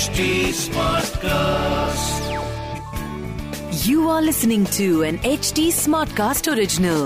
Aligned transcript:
HD 0.00 0.26
Smartcast. 0.56 2.28
You 3.86 4.08
are 4.08 4.22
listening 4.22 4.64
to 4.76 5.02
an 5.02 5.18
HD 5.30 5.64
Smartcast 5.78 6.48
original. 6.52 7.02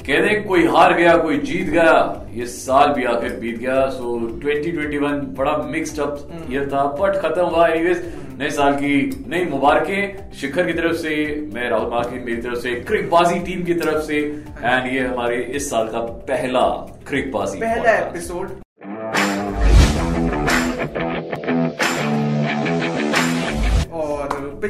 कहते 0.00 0.34
कोई 0.44 0.66
हार 0.66 0.94
गया 0.94 1.16
कोई 1.16 1.38
जीत 1.48 1.68
गया 1.68 1.90
ये 2.34 2.46
साल 2.46 2.92
भी 2.94 3.04
आखिर 3.12 3.36
बीत 3.40 3.58
गया 3.58 3.78
सो 3.90 4.14
so, 4.14 4.30
2021 4.44 5.24
बड़ा 5.38 5.56
मिक्स्ड 5.68 6.00
अप 6.00 6.48
ईयर 6.50 6.68
था 6.72 6.84
बट 7.00 7.20
खत्म 7.22 7.46
हुआ 7.46 7.66
एनीवेज 7.68 8.04
नए 8.38 8.50
साल 8.58 8.74
की 8.82 8.96
नई 9.28 9.44
मुबारकें 9.50 10.32
शिखर 10.40 10.66
की 10.66 10.72
तरफ़ 10.80 10.96
से 11.04 11.14
मैं 11.54 11.68
राहुल 11.70 11.90
मार्किन 11.92 12.24
मेरी 12.26 12.42
तरफ़ 12.42 12.60
से 12.66 12.74
क्रिकबाजी 12.90 13.40
टीम 13.46 13.64
की 13.64 13.74
तरफ़ 13.84 14.02
से 14.10 14.20
एंड 14.64 14.92
ये 14.92 15.06
हमारे 15.06 15.42
इस 15.60 15.70
साल 15.70 15.88
का 15.96 16.06
पहला 16.30 16.68
क्रिकबाजी 17.08 17.60
पहला 17.60 17.96
एपिसोड 17.98 18.62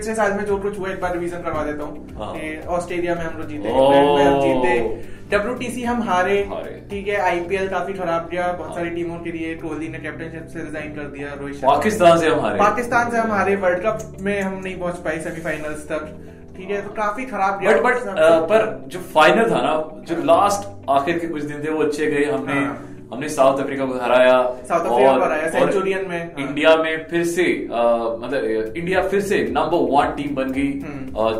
पिछले 0.04 0.14
साल 0.16 0.32
में 0.32 0.44
जो 0.46 0.56
कुछ 0.58 0.78
हुआ 0.78 0.88
एक 0.90 1.00
बार 1.00 1.12
रिवीजन 1.12 1.42
करवा 1.42 1.62
देता 1.64 1.84
हाँ। 2.16 2.26
हूँ। 2.30 2.76
ऑस्ट्रेलिया 2.76 3.14
में 3.14 3.22
हम 3.22 3.38
लोग 3.38 3.48
जीते 3.48 3.70
ओह। 3.70 3.76
इंग्लैंड 3.76 4.08
में 4.08 4.24
हम 4.24 4.40
जीते। 4.40 5.12
डब्ल्यू 5.30 5.86
हम 5.86 6.02
हारे। 6.02 6.36
हारे। 6.50 6.72
ठीक 6.90 7.08
है 7.08 7.20
आईपीएल 7.20 7.68
काफ़ी 7.68 7.92
खराब 7.94 8.28
गया 8.32 8.52
बहुत 8.52 8.74
सारी 8.74 8.90
टीमों 8.90 9.18
के 9.20 9.32
लिए 9.32 9.54
कोहली 9.54 9.88
ने 9.88 9.98
कैप्टनशिप 9.98 10.48
से 10.48 10.64
रिजाइन 10.64 10.94
कर 10.94 11.08
दिया 11.14 11.32
रोहित 11.40 11.56
शर्मा। 11.56 11.74
पाकिस्तान 11.74 12.18
से 12.18 12.28
हम 12.28 12.40
हारे। 12.40 12.58
पाकिस्तान 12.58 13.10
से 13.10 13.18
हम 13.18 13.32
हारे 13.32 13.56
वर्ल्ड 13.56 13.82
कप 13.86 14.16
में 14.20 14.40
हम 14.40 14.60
नहीं 14.64 14.78
पहुँच 14.80 14.98
पाए 15.04 15.20
सेमीफाइनल्स 15.20 15.88
तक। 15.92 16.12
ठीक 16.56 16.70
है 16.70 16.82
तो 16.82 16.90
काफ़ी 16.94 17.24
खराब 17.26 17.60
गया 17.60 17.72
बट 17.72 17.82
बट 17.84 18.48
पर 18.50 18.66
जो 18.88 19.00
फाइनल 19.14 19.50
था 19.50 19.62
ना 19.62 19.74
जो 20.08 20.22
लास्ट 20.24 20.90
आखिर 20.90 21.18
के 21.18 21.28
कुछ 21.28 21.42
दिन 21.44 21.64
थे 21.64 21.70
वो 21.70 21.82
अच्छे 21.82 22.06
गए। 22.06 22.24
हमने 22.26 22.60
हाँ। 22.60 22.76
हमने 23.12 23.28
साउथ 23.28 23.58
अफ्रीका 23.60 23.84
को 23.86 23.94
हराया 23.94 24.36
साउथ 24.68 24.80
अफ्रीका 24.80 25.10
और- 25.10 25.18
को 25.18 25.24
हराया, 25.24 25.50
सेंचुरियन 25.50 26.06
में, 26.08 26.18
हाँ। 26.18 26.46
इंडिया 26.46 26.76
में 26.76 27.06
फिर 27.10 27.24
से 27.24 27.44
आ, 27.72 27.82
मतलब 28.18 28.44
इंडिया 28.76 29.02
फिर 29.08 29.20
से 29.20 29.38
नंबर 29.50 29.86
वन 29.92 30.14
टीम 30.16 30.34
बन 30.34 30.52
गई। 30.52 30.72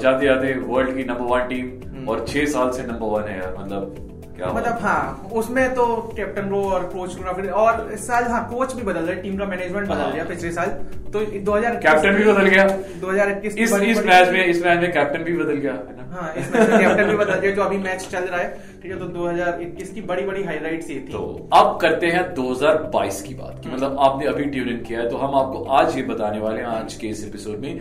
जाते 0.01 0.27
जाते 0.27 0.53
वर्ल्ड 0.67 0.97
की 0.97 1.05
नंबर 1.05 1.35
वन 1.35 1.47
टीम 1.49 2.09
और 2.09 2.25
छह 2.29 2.45
साल 2.47 2.71
से 2.71 2.83
नंबर 2.83 3.07
वन 3.07 3.29
है 3.29 3.39
यार 3.39 3.57
मतलब 3.59 4.14
क्या 4.45 4.53
मतलब 4.53 4.79
हाँ? 4.83 5.31
उसमें 5.33 5.75
तो 5.75 5.87
कैप्टन 6.17 6.49
को 6.51 6.63
और 6.71 6.85
कोच 6.89 7.15
को 7.17 7.49
और 7.63 7.91
इस 7.93 8.07
साल 8.07 8.25
हाँ 8.25 8.43
कोच 8.51 8.75
भी 8.75 8.83
बदल 8.83 9.01
रहा 9.01 9.21
टीम 9.23 9.39
का 9.39 9.47
मैनेजमेंट 9.47 9.89
बदल। 9.89 10.11
गया 10.13 10.25
पिछले 10.25 10.51
साल। 10.53 10.69
तो 11.15 11.25
2000 11.45 11.77
कैप्टन 11.83 12.17
भी 12.17 12.25
बदल 12.25 12.47
गया। 12.49 12.67
2021 13.01 13.55
की 13.55 13.63
इस 13.63 13.73
इस 13.73 14.05
मैच 14.07 14.29
में 14.29 14.45
इस 14.45 14.65
मैच 14.65 14.79
में 14.81 14.93
कैप्टन 14.93 15.25
भी 15.25 15.37
बदल 15.37 15.57
गया 15.57 15.73
है 15.73 16.03
हाँ 16.11 16.33
इस 16.37 16.55
मैच 16.55 16.71
में 16.71 16.79
कैप्टन 16.79 17.09
भी 17.09 17.17
बदल 17.17 17.35
गया 17.35 17.51
जो 17.51 17.63
अभी 17.63 17.79
मैच 17.79 18.07
चल 18.13 18.25
रहा 18.25 18.41
है। 18.41 18.49
ठीक 18.83 18.93
है 18.93 18.99
तो 18.99 19.07
2021 19.09 19.93
की 19.95 20.01
बड़ी 20.03 20.25
बड़ी 20.27 20.43
हाईलाइट्स 20.45 20.91
ये 20.91 20.97
थी। 20.99 21.13
तो 21.13 21.49
अब 21.53 21.79
करते 21.83 22.07
हैं 22.07 22.23
2022 22.35 23.21
की 23.23 23.35
बात 23.35 23.61
की। 23.65 23.75
मतलब 23.75 23.97
आपने 24.01 24.27
अभी 24.27 24.45
ट्यून 24.45 24.69
इन 24.69 24.83
किया 24.85 25.01
है 25.01 25.11
तो 25.11 25.17
हम 25.17 25.35
आपको 25.35 25.65
आज 25.73 25.97
ये 25.97 26.03
बताने 26.05 26.39
वाले 26.39 26.61
हैं 26.61 26.67
आज 26.69 26.95
के 26.95 27.07
इस 27.07 27.25
एपिसोड 27.25 27.59
में 27.59 27.81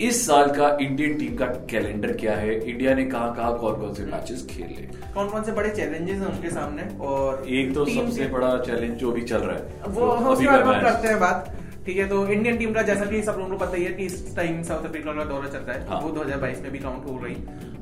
इस 0.00 0.26
साल 0.26 0.50
का 0.50 0.76
इंडियन 0.80 1.18
टीम 1.18 1.36
का 1.36 1.46
कैलेंडर 1.70 2.12
क्या 2.16 2.34
है? 2.36 2.58
इंडिया 2.60 2.94
ने 2.94 3.04
कहा 3.06 3.28
कहाँ 3.32 3.58
कौन 3.58 3.74
कौन 3.80 3.94
से 3.94 4.04
मैचेस 4.06 4.46
खेले 4.50 4.86
कौन 5.14 5.28
कौन 5.28 5.42
से 5.42 5.52
बड़े 5.52 5.70
चैलेंजेस 5.70 6.18
हैं 6.18 6.26
उनके 6.26 6.50
सामने 6.50 6.82
और 7.06 7.46
एक 7.48 7.74
तो 7.74 7.84
सबसे 7.86 8.26
बड़ा 8.28 8.56
चैलेंज 8.62 8.96
जो 8.98 9.12
भी 9.12 9.22
चल 9.22 9.38
रहा 9.38 9.56
है 9.56 9.92
वो 9.94 10.06
हम 10.06 10.32
उसके 10.32 10.46
बारे 10.46 10.64
में 10.64 10.80
करते 10.80 11.08
हैं 11.08 11.18
बात। 11.20 11.54
ठीक 11.86 11.96
है 11.96 12.08
तो 12.08 12.26
इंडियन 12.28 12.56
टीम 12.56 12.72
का 12.72 12.82
जैसा 12.82 13.04
कि 13.04 13.22
सब 13.22 13.36
लोगों 13.38 13.50
को 13.50 13.56
पता 13.56 13.76
ही 13.76 13.84
है 13.84 13.92
कि 13.92 14.04
इस 14.04 14.34
टाइम 14.36 14.62
साउथ 14.62 14.84
अफ्रीका 14.84 15.12
का 15.12 15.24
दौरा 15.24 15.48
चल 15.48 15.58
रहा 15.58 15.76
है। 15.76 15.88
हाँ। 15.88 16.00
वो 16.00 16.10
2022 16.10 16.62
में 16.62 16.70
भी 16.72 16.78
काउंट 16.78 17.04
हो 17.06 17.18
रही। 17.24 17.34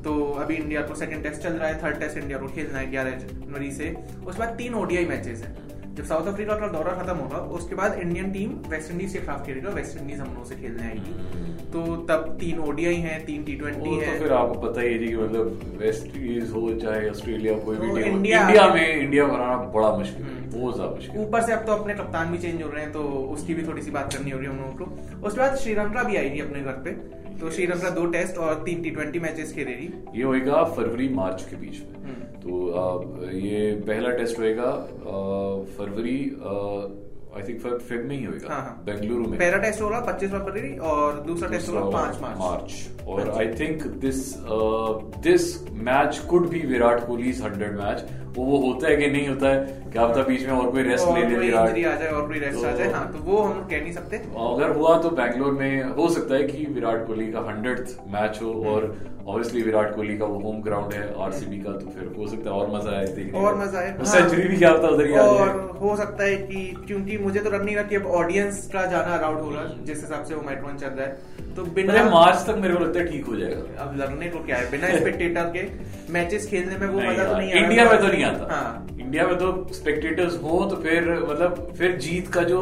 तो 0.03 0.31
अभी 0.41 0.55
इंडिया 0.55 0.81
को 0.81 0.95
सेकंड 0.95 1.23
टेस्ट 1.23 1.41
चल 1.41 1.53
रहा 1.53 1.67
है 1.67 1.81
थर्ड 1.83 1.99
टेस्ट 1.99 2.17
इंडिया 2.17 2.37
को 2.37 2.47
खेलना 2.47 2.79
है 2.79 2.89
ग्यारह 2.91 3.11
जनवरी 3.11 3.71
से। 3.71 3.95
उसके 4.25 4.39
बाद 4.39 4.55
तीन 4.57 4.73
ओडीआई 4.75 5.05
मैचेस 5.05 5.43
हैं। 5.43 5.55
जब 5.93 6.03
साउथ 6.03 6.27
अफ्रीका 6.27 6.55
का 6.55 6.67
दौरा 6.67 6.91
खत्म 6.91 7.15
होगा 7.17 7.37
उसके 7.37 7.75
बाद 7.75 7.93
इंडियन 7.93 8.31
टीम 8.31 8.49
वेस्ट 8.49 8.91
इंडीज 8.91 9.13
के 9.13 9.19
खिलाफ 9.19 9.45
खेलेगा 9.45 9.69
वेस्ट 9.69 9.97
इंडीज 9.97 10.19
हम 10.19 10.27
लोगों 10.27 10.43
से 10.43 10.55
खेलने 10.55 10.83
आएगी। 10.83 11.71
तो 11.71 11.95
तब 11.95 12.37
तीन 12.39 12.59
ओडीआई 12.59 12.95
हैं 12.95 13.25
तीन 13.25 13.43
टी 13.43 13.55
ट्वेंटी 13.55 13.89
वो 13.89 13.95
तो 13.95 14.01
है। 14.01 14.19
फिर 14.19 14.33
आपको 14.33 14.59
पता 14.59 14.81
ही 14.81 14.93
है 14.93 14.99
कि 14.99 15.15
मतलब 15.15 15.77
वेस्ट 15.77 16.15
इंडीज 16.17 16.51
हो 16.51 16.73
चाहे 16.73 17.09
ऑस्ट्रेलिया 17.09 17.57
कोई 17.59 17.75
भी 17.75 17.81
टीम 17.81 17.91
हो, 17.91 17.97
इंडिया- 17.97 18.45
इंडिया 18.45 18.67
में 18.73 18.95
इंडिया 19.01 19.25
बनाना 19.25 19.57
बड़ा 19.57 19.97
मुश्किल 19.97 20.23
है। 20.23 20.37
हम्म। 20.37 20.59
बहुत 20.59 20.75
ज़्यादा 20.75 20.95
मुश्किल 20.95 21.21
ऊपर 21.21 21.41
से 21.41 21.53
अब 21.53 21.65
तो 21.65 21.71
अपने 21.71 21.93
कप्तान 21.93 22.31
भी 22.31 22.37
चेंज 22.37 22.63
हो 22.63 22.69
रहे 22.69 22.83
हैं 22.83 22.91
तो 22.91 23.03
उसकी 23.03 23.53
भी 23.53 23.67
थोड़ी 23.67 23.81
सी 23.81 23.91
बात 23.91 24.13
करनी 24.13 24.31
हो 24.31 24.37
रही 24.37 24.47
है 24.47 24.53
हम 24.53 24.59
लोगों 24.59 24.85
को। 24.85 25.27
उसके 25.27 25.39
बाद 25.39 25.55
श्रीलंका 25.55 26.03
भी 26.03 26.15
आएगी 26.15 26.39
अपने 26.39 26.59
घर 26.59 26.71
पे। 26.71 26.91
तो 27.39 27.51
श्रीलंका 27.51 27.89
दो 27.89 28.05
टेस्ट 28.05 28.37
और 28.37 28.53
तीन 28.53 28.81
टी 28.81 28.89
ट्वेंटी 28.89 29.19
मैचेस 29.19 29.53
खेलेगी। 29.53 30.19
ये 30.19 30.23
होएगा 30.23 30.63
फरवरी 30.63 31.09
मार्च 31.09 31.47
के 31.49 31.55
बीच 31.55 31.79
में। 31.79 32.03
हम्म। 32.03 32.32
तो 32.43 33.29
ये 33.31 33.71
पहला 33.87 34.09
टेस्ट 34.11 34.39
होएगा 34.39 34.71
फरवरी 35.77 36.17
आई 37.37 37.41
थिंक 37.43 37.61
फेब 37.61 38.03
में 38.07 38.15
ही 38.17 38.23
होगा 38.23 38.53
हाँ, 38.53 38.61
हाँ। 38.61 38.83
बेंगलुरु 38.85 39.27
में। 39.29 39.37
पहला 39.39 39.57
टेस्ट 39.57 39.81
होगा 39.81 39.99
पच्चीस 40.07 40.29
फरवरी 40.31 40.75
और 40.91 41.19
दूसरा 41.27 41.49
टेस्ट 41.49 41.69
होगा 41.69 41.89
पाँच 41.97 42.19
मार्च। 42.21 42.37
मार्च। 42.39 43.07
और 43.07 43.29
I 43.37 43.47
think 43.59 43.83
this 44.03 44.33
this 45.27 45.47
match 45.89 46.17
could 46.29 46.49
be 46.49 46.59
Virat 46.67 47.05
Kohli 47.07 47.31
hundred 47.43 47.79
match 47.79 48.05
वो 48.35 48.43
वो 48.45 48.57
होता 48.57 48.87
है 48.87 48.95
कि 48.97 49.07
नहीं 49.07 49.27
होता 49.27 49.47
है? 49.47 49.81
क्या 49.93 50.05
पता 50.07 50.21
बीच 50.27 50.45
में 50.45 50.53
और 50.53 50.69
कोई 50.71 50.83
रेस्ट 50.83 51.07
ले 51.07 51.25
ले 51.25 51.37
विराट 51.37 51.69
आ 51.69 51.95
जाए 51.95 52.07
और 52.11 52.27
कोई 52.27 52.39
रेस्ट 52.39 52.65
आ 52.65 52.69
तो- 52.69 52.77
जाए 52.79 52.91
हाँ 52.91 53.11
तो 53.13 53.19
वो 53.23 53.41
हम 53.41 53.59
कह 53.71 53.81
नहीं 53.81 53.91
सकते। 53.93 54.17
अगर 54.17 54.75
हुआ 54.77 54.97
तो 55.01 55.09
बैंगलोर 55.19 55.51
में 55.53 55.83
हो 55.97 56.07
सकता 56.09 56.35
है 56.35 56.43
कि 56.43 56.65
विराट 56.73 57.05
कोहली 57.07 57.31
का 57.31 57.39
हंड्रेड 57.49 57.85
मैच 58.13 58.39
हो 58.43 58.53
और 58.71 58.95
ऑब्वियसली 59.27 59.61
विराट 59.61 59.95
कोहली 59.95 60.17
का 60.17 60.25
वो 60.25 60.39
होम 60.39 60.61
ग्राउंड 60.61 60.93
है 60.93 61.03
आरसीबी 61.23 61.59
का 61.59 61.71
तो 61.73 61.91
फिर 61.97 62.11
हो 62.17 62.27
सकता 62.27 62.49
है 62.49 62.55
और 62.55 62.71
मज़ा 62.71 62.97
आए 62.97 63.05
देखने 63.07 63.39
और 63.39 63.55
मज़ा 63.59 63.79
आए, 63.79 63.89
हाँ। 63.91 64.05
सेंचुरी 64.05 64.47
भी 64.47 64.57
क्या 64.57 64.71
होता 64.71 64.87
उधर 64.87 65.05
ही। 65.07 65.13
आ 65.13 65.21
और 65.21 65.77
हो 65.81 65.95
सकता 65.97 66.23
है 66.23 66.35
कि 66.37 66.65
क्योंकि 66.87 67.17
मुझे 67.23 67.39
तो 67.39 67.49
लग 67.49 67.63
नहीं 67.65 67.75
रहा 67.75 67.85
कि 67.85 67.95
अब 67.95 68.05
ऑडियंस 68.17 68.67
का 68.73 68.85
जाना 68.87 69.15
अलाउड 69.15 69.39
होगा 69.41 69.63
जिस 69.85 70.01
हिसाब 70.01 70.23
से 70.25 70.35
वो 70.35 70.41
मैट्रॉन 70.41 70.77
चल 70.77 70.87
रहा 70.89 71.05
है। 71.05 71.53
तो 71.55 71.63
बिना 71.73 72.03
मार्च 72.09 72.45
तक 72.47 72.55
मेरे 72.57 72.73
को 72.73 72.83
लगता 72.83 72.99
है 72.99 73.05
ठीक 73.07 73.25
हो 73.25 73.35
जाएगा। 73.35 73.83
अब 73.83 73.97
लगने 73.97 74.29
को 74.29 74.39
क्या 74.45 74.57
है? 74.57 74.69
बिना 74.71 74.87
स्पेक्टेटर 74.95 75.51
के 75.55 75.67
मैचेस 76.13 76.47
खेलने 76.49 76.77
में 76.77 76.87
वो 76.87 76.99
मज़ा 77.01 77.23
तो 77.23 77.37
नहीं 77.37 77.51
आ 77.51 77.57
इंडिया 77.57 77.85
में 77.85 77.99
तो 77.99 78.07
नहीं 78.07 78.23
आता। 78.23 78.53
हाँ। 78.53 78.87
इंडिया 78.99 79.27
में 79.27 79.37
तो 79.37 79.51
स्पेक्टेटर्स 79.73 80.41
हो 80.43 80.63
तो 80.69 80.75
फिर 80.83 81.09
मतलब 81.21 81.73
फिर 81.77 81.97
जीत 81.99 82.27
का 82.33 82.43
जो 82.45 82.61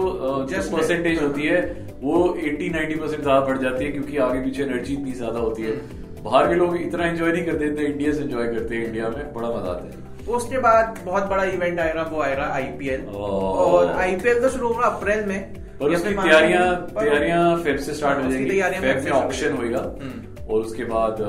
जस्ट 0.52 0.72
परसेंटेज 0.72 1.22
होती 1.22 1.48
है 1.48 1.62
वो 2.02 2.20
80 2.42 2.70
90 2.72 3.00
परसेंट 3.00 3.22
ज़्यादा 3.22 3.40
बढ़ 3.46 3.58
जाती 3.60 3.86
है 3.86 3.92
क्योंकि 3.92 4.18
आगे 4.20 4.40
पीछे 4.44 4.64
एनर्जी 4.64 4.94
इतनी 4.94 5.12
ज़्यादा 5.14 5.40
होती 5.40 5.64
है। 5.64 5.72
हम्म। 5.72 6.00
बाहर 6.24 6.48
के 6.48 6.56
लोग 6.56 6.76
इतना 6.78 7.06
एंजॉय 7.06 7.32
नहीं 7.32 7.46
करते 7.46 7.66
इतना 7.66 7.82
इंडिया 7.82 8.14
से 8.14 8.22
एंजॉय 8.22 8.48
करते 8.48 8.76
हैं 8.76 8.86
इंडिया 8.86 9.10
में 9.10 9.34
बड़ा 9.34 9.48
मज़ा 9.50 9.72
आता 9.72 9.86
है। 9.86 10.10
उसके 10.36 10.58
बाद 10.58 11.00
बहुत 11.06 11.24
बड़ा 11.24 11.44
इवेंट 11.44 11.80
आएगा 11.80 12.04
वो 12.04 12.22
आएगा 12.22 12.44
आईपीएल। 12.54 13.06
और 13.06 13.92
आईपीएल 13.92 14.42
तो 14.42 14.50
शुरू 14.50 14.68
होगा 14.68 14.88
अप्रैल 14.88 15.26
में। 15.26 15.36
या 15.36 15.88
उसकी 15.88 16.14
तैयारियाँ 16.14 16.76
तैयारियाँ 16.90 17.58
फेब 17.58 17.78
से 17.78 17.94
स्टार्ट 17.94 18.24
हो 18.26 18.32
जाएगी। 18.32 18.62
फेब 18.62 19.14
में 19.14 19.32
शुरू 19.32 19.58
होएगा। 19.58 19.80
हम्म। 20.02 20.46
और 20.46 20.62
उसके 20.62 20.84
बाद 20.84 21.22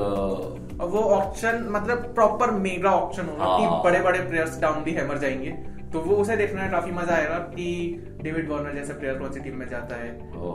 वो 0.83 0.99
ऑप्शन 1.15 1.65
मतलब 1.69 1.97
प्रॉपर 2.15 2.51
मेगा 2.51 2.91
ऑप्शन 2.91 3.25
होगा। 3.25 3.45
हाँ। 3.45 3.59
कि 3.59 3.89
बड़े 3.89 3.99
बड़े 4.01 4.19
प्लेयर्स 4.19 4.59
डाउन 4.61 4.83
दी 4.83 4.91
हैमर 4.91 5.17
जाएँगे। 5.17 5.53
तो 5.93 5.99
वो 6.01 6.15
उसे 6.17 6.35
देखने 6.37 6.61
में 6.61 6.71
काफ़ी 6.71 6.91
मज़ा 6.91 7.15
आएगा 7.15 7.37
कि 7.49 7.65
डेविड 8.21 8.49
वार्नर 8.49 8.73
जैसे 8.73 8.93
प्लेयर 8.93 9.17
कौन 9.17 9.31
सी 9.31 9.39
टीम 9.39 9.55
में 9.57 9.67
जाता 9.69 9.95
है। 9.95 10.11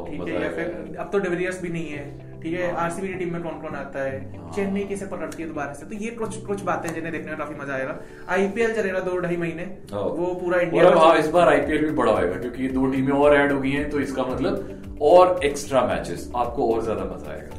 ठीक 0.07 0.29
है 0.29 0.43
या 0.43 0.49
फिर 0.53 0.97
अब 0.99 1.11
तो 1.13 1.19
डिविलियर्स 1.19 1.61
भी 1.63 1.69
नहीं 1.69 1.91
है। 1.91 2.41
ठीक 2.43 2.55
है 2.55 2.71
आरसीबी 2.77 3.09
की 3.09 3.15
टीम 3.15 3.33
में 3.33 3.43
कौन 3.43 3.61
कौन 3.61 3.75
आता 3.77 4.03
है। 4.03 4.51
चेन्नई 4.55 4.85
कैसे 4.89 5.07
पकड़ती 5.07 5.43
है 5.43 5.49
दोबारा 5.49 5.73
से। 5.73 5.87
तो 5.87 5.95
ये 5.97 6.11
कुछ 6.19 6.37
कुछ 6.47 6.63
बातें 6.65 6.93
जिन्हें 6.95 7.13
देखने 7.13 7.31
में 7.31 7.39
काफ़ी 7.39 7.55
मज़ा 7.55 7.75
आएगा। 7.75 7.99
आईपीएल 8.31 8.75
चलेगा 8.75 9.01
दो 9.01 9.17
ढाई 9.21 9.37
महीने। 9.37 9.65
वो 9.93 10.35
पूरा 10.43 10.61
इंडिया 10.61 10.91
हाँ, 10.91 11.17
इस 11.19 11.29
बार 11.29 11.49
आईपीएल 11.49 11.85
भी 11.85 11.91
बड़ा 11.93 12.13
होएगा 12.13 12.37
क्योंकि 12.39 12.69
दो 12.71 12.87
टीमें 12.93 13.13
और 13.15 13.37
ऐड 13.37 13.53
हो 13.53 13.61
गई 13.61 13.71
हैं 13.71 13.89
तो 13.91 14.01
इसका 14.01 14.25
मतलब 14.25 14.99
और 15.03 15.41
एक्स्ट्रा 15.45 15.85
मैचेस 15.87 16.31
आपको 16.37 16.73
और 16.75 16.83
ज़्यादा 16.85 17.05
मज़ा 17.07 17.31
आएगा। 17.33 17.58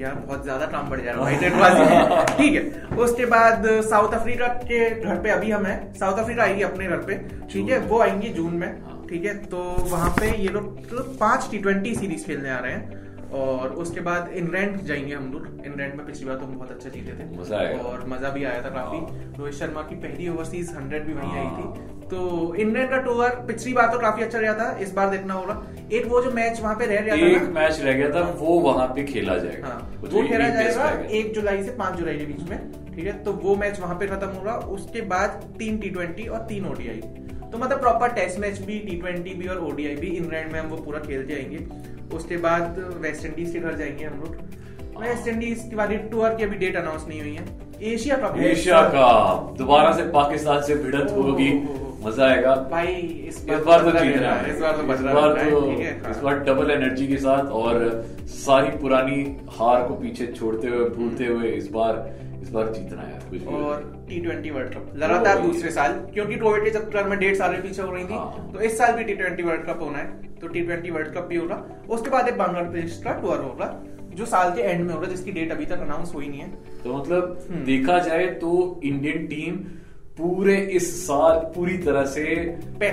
यार 0.00 0.14
बहुत 0.16 0.42
ज़्यादा 0.42 0.66
काम 0.66 0.88
बढ़ 0.90 1.00
जा 1.00 1.12
रहा 1.12 1.28
है। 1.28 2.24
ठीक 2.36 2.54
है 2.54 2.96
उसके 2.96 3.26
बाद 3.26 3.66
साउथ 3.90 4.12
अफ्रीका 4.14 4.46
के 4.70 4.88
घर 5.00 5.18
पे 5.22 5.30
अभी 5.30 5.50
हम 5.50 5.66
है। 5.66 5.76
साउथ 5.94 6.18
अफ्रीका 6.18 6.42
आएगी 6.42 6.62
अपने 6.62 6.86
घर 6.86 6.96
पे 7.06 7.16
ठीक 7.52 7.70
है? 7.70 7.78
वो 7.80 8.00
आएँगी 8.00 8.28
जून 8.34 8.54
में 8.54 8.70
ठीक 9.08 9.24
है? 9.24 9.34
तो 9.44 9.58
वहाँ 9.90 10.10
पे 10.20 10.30
ये 10.36 10.48
लोग 10.48 10.80
तो 10.90 11.02
पाँच 11.20 11.48
टी 11.50 11.58
ट्वेंटी 11.58 11.94
सीरीज़ 11.94 12.26
खेलने 12.26 12.50
आ 12.50 12.58
रहे 12.58 12.72
हैं। 12.72 13.00
और 13.34 13.72
उसके 13.82 14.00
बाद 14.00 14.28
इंग्लैंड 14.34 14.80
जाएँगे 14.82 15.14
हम 15.14 15.32
लोग। 15.32 15.66
इंग्लैंड 15.66 15.94
में 15.94 16.04
पिछली 16.06 16.26
बार 16.26 16.36
तो 16.36 16.44
हम 16.44 16.56
बहुत 16.56 16.70
अच्छा 16.70 16.90
जीते 16.90 17.12
थे। 17.12 17.24
मज़ा 17.38 17.58
और 17.82 18.04
मज़ा 18.08 18.30
भी 18.30 18.44
आया 18.44 18.62
था 18.64 18.70
काफ़ी। 18.70 18.98
रोहित 19.38 19.54
शर्मा 19.54 19.82
की 19.82 19.94
पहली 19.96 20.28
ओवरसीज 20.28 20.70
हंड्रेड 20.76 21.06
भी 21.06 21.14
वहीं 21.14 21.38
आई 21.38 21.46
थी। 21.56 21.90
तो 22.08 22.54
इंग्लैंड 22.56 22.90
का 22.90 22.96
टूर 23.02 23.28
पिछली 23.48 23.72
बार 23.72 23.86
तो 23.92 23.98
काफ़ी 23.98 24.22
अच्छा 24.22 24.38
रहा 24.38 24.54
था। 24.54 24.76
इस 24.78 24.92
बार 24.92 25.10
देखना 25.10 25.34
होगा। 25.34 25.62
एक 25.92 26.06
वो 26.06 26.22
जो 26.22 26.30
मैच 26.32 26.60
वहाँ 26.60 26.74
पे 26.76 26.86
रह 26.86 27.00
गया 27.00 27.16
था 27.16 27.26
एक 27.28 27.48
मैच 27.54 27.80
रह 27.80 27.92
गया 27.92 28.10
था 28.10 28.28
वो 28.38 28.58
वहाँ 28.60 28.86
पे 28.88 29.04
खेला 29.04 29.36
जाएगा। 29.38 29.66
हाँ। 29.66 29.98
वो 30.02 30.22
खेला 30.22 30.48
जाएगा 30.50 30.90
एक 31.10 31.32
जुलाई 31.34 31.62
से 31.62 31.72
पाँच 31.72 31.98
जुलाई 31.98 32.18
के 32.18 32.26
बीच 32.26 32.48
में 32.50 32.70
ठीक 32.94 33.06
है? 33.06 33.12
तो 33.24 33.32
वो 33.34 33.54
मैच 33.56 33.80
वहाँ 33.80 33.94
पे 33.98 34.06
खत्म 34.06 34.28
होगा। 34.28 34.54
उसके 34.70 35.00
बाद 35.08 35.42
तीन 35.58 35.78
टी 35.78 35.90
ट्वेंटी 35.90 36.26
और 36.26 36.38
तीन 36.48 36.66
ओडीआई 36.66 37.00
तो 37.52 37.58
मतलब 37.58 37.80
प्रॉपर 37.80 38.12
टेस्ट 38.12 38.38
मैच 38.40 38.58
भी 38.60 38.78
टी 38.80 38.96
ट्वेंटी 38.96 39.34
भी 39.34 39.48
और 39.48 39.58
ओडीआई 39.62 39.94
भी 39.96 40.06
इंग्लैंड 40.08 40.52
में 40.52 40.58
हम 40.60 40.66
वो 40.66 40.76
पूरा 40.76 40.98
खेल 41.00 41.26
जाएँगे 41.26 41.56
उसके 42.12 42.36
बाद 42.36 42.78
वेस्ट 43.00 43.26
इंडीज 43.26 43.52
के 43.52 43.58
घर 43.58 43.76
जाएँगे 43.76 44.04
हम 44.04 44.20
लोग। 44.20 45.02
वेस्ट 45.02 45.28
इंडीज 45.28 45.66
की 45.70 45.76
वाली 45.76 45.96
टूर 46.10 46.34
की 46.34 46.44
अभी 46.44 46.56
डेट 46.56 46.76
अनाउंस 46.76 47.06
नहीं 47.08 47.20
हुई 47.20 47.34
है। 47.34 47.44
एशिया 47.92 48.16
कप 48.16 48.36
एशिया 48.40 48.82
का 48.88 49.06
दोबारा 49.58 49.92
से 49.92 50.02
पाकिस्तान 50.10 50.60
से 50.62 50.74
भिड़त 50.74 51.10
होगी। 51.10 51.52
मज़ा 52.04 52.26
आएगा। 52.26 52.54
भाई 52.70 52.94
इस 53.28 53.36
इस 53.36 53.64
बार 53.64 53.80
तो 53.80 53.86
बदला 53.86 54.00
जीतना 54.00 54.20
लेना 54.20 54.34
है। 54.34 54.54
इस 54.54 54.60
बार 54.60 54.76
तो 54.76 54.82
बार 54.82 54.98
लेना 54.98 55.40
है, 55.40 55.50
तो 55.50 55.60
ठीक 55.60 55.78
है 55.78 56.00
हाँ। 56.02 56.10
इस 56.10 56.18
बार 56.18 56.38
डबल 56.38 56.70
एनर्जी 56.70 57.06
के 57.06 57.16
साथ 57.16 57.50
और 57.60 58.04
सारी 58.28 58.76
पुरानी 58.78 59.20
हार 59.50 59.82
को 59.82 59.94
पीछे 59.94 60.26
छोड़ते 60.26 60.68
हुए 60.68 60.88
भूलते 60.88 61.26
हुए 61.26 61.48
इस 61.48 61.70
बार 61.72 61.94
इस 62.42 62.50
बार 62.50 62.72
जीतना 62.72 63.02
है 63.02 63.18
कुछ 63.20 63.40
भी 63.40 63.54
और 63.56 63.82
टी 64.08 64.20
ट्वेंटी 64.20 64.50
वर्ल्ड 64.50 64.74
कप 64.74 64.92
लगातार 64.96 65.40
दूसरे 65.40 65.70
साल 65.70 65.92
क्योंकि 66.14 66.36
कोविड 66.38 66.64
के 66.64 66.70
चक्कर 66.70 67.08
में 67.08 67.18
डेढ़ 67.18 67.36
साल 67.36 67.54
पीछे 67.62 67.82
हो 67.82 67.90
रही 67.92 68.04
थी 68.04 68.14
हाँ। 68.14 68.50
तो 68.52 68.60
इस 68.60 68.78
साल 68.78 68.92
भी 68.92 69.04
टी 69.04 69.14
ट्वेंटी 69.14 69.42
वर्ल्ड 69.42 69.64
कप 69.66 69.82
होना 69.82 69.98
है 69.98 70.30
तो 70.36 70.48
टी 70.48 70.60
ट्वेंटी 70.60 70.90
वर्ल्ड 70.90 71.14
कप 71.14 71.26
भी 71.26 71.36
होगा 71.36 71.64
उसके 71.90 72.10
बाद 72.10 72.28
एक 72.28 72.38
बांग्लादेश 72.38 73.00
का 73.04 73.12
टूर 73.20 73.38
होगा 73.40 73.74
जो 74.14 74.26
साल 74.26 74.50
के 74.54 74.62
एंड 74.62 74.84
में 74.86 74.92
होगा 74.94 75.06
जिसकी 75.08 75.32
डेट 75.32 75.52
अभी 75.52 75.66
तक 75.66 75.80
अनाउंस 75.80 76.14
हुई 76.14 76.28
नहीं 76.28 76.40
है 76.40 76.50
तो 76.84 76.96
मतलब 76.96 77.46
हम्म। 77.50 77.64
देखा 77.64 77.98
जाए 78.00 78.26
तो 78.40 78.50
इंडियन 78.84 79.26
टीम 79.26 79.54
पूरे 80.18 80.56
इस 80.72 80.90
साल 81.06 81.38
पूरी 81.54 81.76
तरह 81.78 82.04
से 82.06 82.24
है। 82.82 82.90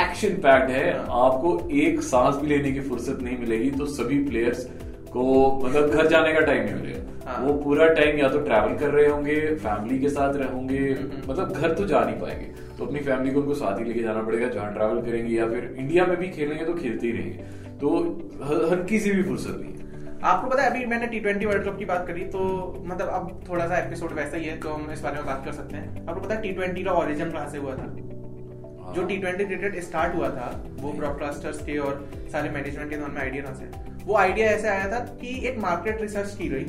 एक्शन 0.00 0.34
पैक्ड 0.42 0.70
है 0.70 0.90
हाँ। 0.90 1.24
आपको 1.24 1.52
एक 1.76 2.02
सांस 2.02 2.36
भी 2.36 2.48
लेने 2.48 2.72
की 2.72 2.80
फुर्सत 2.80 3.22
नहीं 3.22 3.38
मिलेगी 3.38 3.70
तो 3.70 3.86
सभी 3.92 4.18
प्लेयर्स 4.24 4.66
को 5.12 5.24
मतलब 5.64 5.90
घर 5.90 6.06
जाने 6.06 6.32
का 6.32 6.40
टाइम 6.40 6.64
नहीं 6.64 6.74
मिलेगा 6.74 7.30
हाँ। 7.30 7.40
वो 7.44 7.52
पूरा 7.62 7.86
टाइम 7.88 8.18
या 8.18 8.28
तो 8.28 8.38
ट्रैवल 8.40 8.74
कर 8.78 8.90
रहे 8.90 9.06
होंगे 9.06 9.34
फैमिली 9.56 9.98
के 9.98 10.08
साथ 10.08 10.34
रहेंगे 10.34 10.78
हम्म। 10.78 11.30
मतलब 11.30 11.52
घर 11.52 11.72
तो 11.74 11.86
जा 11.86 12.00
नहीं 12.00 12.20
पाएँगे। 12.20 12.46
तो 12.78 12.84
अपनी 12.86 13.00
फैमिली 13.00 13.32
को 13.32 13.40
उनको 13.40 13.54
साथ 13.54 13.78
ही 13.78 13.84
लेके 13.84 14.02
जाना 14.02 14.22
पड़ेगा 14.22 14.48
जहाँ 14.48 14.72
ट्रैवल 14.74 15.00
करेंगे 15.02 15.34
या 15.34 15.48
फिर 15.48 15.74
इंडिया 15.78 16.06
में 16.06 16.16
भी 16.16 16.28
खेलेंगे 16.28 16.64
तो 16.64 16.74
खेलते 16.74 17.06
ही 17.06 17.12
रहेंगे। 17.12 17.76
तो 17.80 17.98
हल्की 18.70 18.98
सी 18.98 19.10
भी 19.10 19.22
फुर्सत 19.22 19.56
नहीं 19.60 19.72
है। 19.72 19.76
आपको 20.24 20.50
पता 20.50 20.62
है 20.62 20.70
अभी 20.70 20.84
मैंने 20.86 21.06
टी 21.06 21.20
ट्वेंटी 21.20 21.46
वर्ल्ड 21.46 21.64
कप 21.64 21.78
की 21.78 21.84
बात 21.84 22.06
करी 22.06 22.24
तो 22.26 22.40
मतलब 22.86 23.08
अब 23.08 23.40
थोड़ा 23.48 23.66
सा 23.66 23.78
एपिसोड 23.78 24.12
वैसा 24.12 24.36
ही 24.36 24.44
है 24.44 24.58
तो 24.60 24.68
हम 24.68 24.90
इस 24.92 25.00
बारे 25.00 25.16
में 25.16 25.26
बात 25.26 25.44
कर 25.44 25.52
सकते 25.52 25.76
हैं। 25.76 26.06
आपको 26.06 26.20
पता 26.20 26.34
है 26.34 26.40
टी 26.42 26.52
ट्वेंटी 26.52 26.84
का 26.84 26.92
ओरिजिन 26.92 27.30
कहाँ 27.30 27.48
से 27.48 27.58
हुआ 27.58 27.74
था? 27.74 27.86
जो 28.94 29.04
टी 29.04 29.16
ट्वेंटी 29.16 29.44
क्रिकेट 29.44 29.78
स्टार्ट 29.84 30.14
हुआ 30.14 30.28
था, 30.30 30.50
वो 30.72 30.92
ब्रॉडकास्टर्स 30.92 31.64
के 31.64 31.78
और 31.78 32.08
सारे 32.32 32.50
मैनेजमेंट 32.50 32.90
के 32.90 32.96
मन 32.98 33.10
में 33.10 33.20
आइडिया 33.20 33.54
से 33.54 33.70
वो 34.04 34.16
आइडिया 34.16 34.46
ऐसे 34.48 34.68
आया 34.68 34.90
था 34.92 34.98
कि 35.14 35.38
एक 35.48 35.58
मार्केट 35.58 36.00
रिसर्च 36.00 36.34
की 36.34 36.48
गई, 36.48 36.64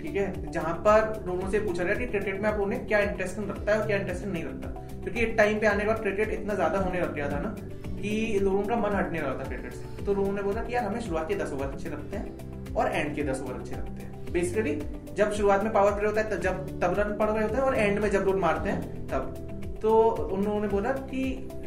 ठीक 0.00 0.16
है, 0.16 0.50
जहाँ 0.50 0.74
पर 0.86 1.22
लोगों 1.26 1.50
से 1.50 1.58
पूछा 1.60 1.84
गया 1.84 1.94
कि 1.94 2.06
क्रिकेट 2.06 2.40
में 2.42 2.48
आप 2.50 2.60
उन्हें 2.60 2.86
क्या 2.86 2.98
इंटरेस्टिंग 3.00 3.48
लगता 3.48 3.72
है 3.72 3.80
और 3.80 3.86
क्या 3.86 3.96
इंटरेस्टिंग 3.96 4.32
नहीं 4.32 4.44
लगता 4.44 4.68
क्योंकि 4.94 5.20
एक 5.20 5.34
टाइम 5.38 5.58
पे 5.60 5.66
आने 5.66 5.84
के 5.84 5.88
बाद 5.88 6.02
क्रिकेट 6.02 6.32
इतना 6.32 6.54
ज़्यादा 6.54 6.78
होने 6.78 7.00
लग 7.00 7.14
गया 7.14 7.30
था 7.30 7.40
ना, 7.40 7.54
कि 7.96 8.38
लोगों 8.42 8.62
का 8.62 8.76
मन 8.76 8.94
हटने 8.94 9.20
लगा 9.20 9.38
था 9.38 9.48
क्रिकेट 9.48 9.72
से। 9.72 10.04
तो 10.04 10.14
लोगों 10.14 10.32
ने 10.32 10.42
बोला 10.42 10.62
कि 10.62 10.74
यार, 10.74 10.84
हमें 10.84 11.00
शुरुआत 11.00 11.28
के 11.28 11.34
दस 11.34 11.52
ओवर 11.52 11.66
अच्छे 11.66 11.88
लगते 11.90 12.16
हैं 12.16 12.74
और 12.74 12.88
एंड 12.88 13.14
के 13.16 13.22
दस 13.22 13.40
ओवर 13.42 13.54
अच्छे 13.54 13.74
लगते 13.74 14.02
हैं। 14.02 14.32
बेसिकली 14.32 14.74
जब 15.14 15.32
शुरुआत 15.32 15.62
में 15.62 15.72
पावर 15.72 15.92
प्ले 15.92 16.06
होता 16.06 16.20
है, 16.20 16.30
तब 16.30 16.40
जब 16.40 16.80
तब 16.80 16.94
रन 16.98 17.16
पड़ 17.16 17.28
रहे 17.30 17.42
होते 17.42 17.56
हैं 17.56 17.62
और 17.62 17.74
एंड 17.74 17.98
में 17.98 18.10
जब 18.10 18.24
लोग 18.24 18.38
मारते 18.38 18.70
हैं, 18.70 19.06
तब। 19.08 19.53
तो 19.84 19.92
उन्होंने 20.32 20.68
बोला 20.68 20.90
कि 21.08 21.22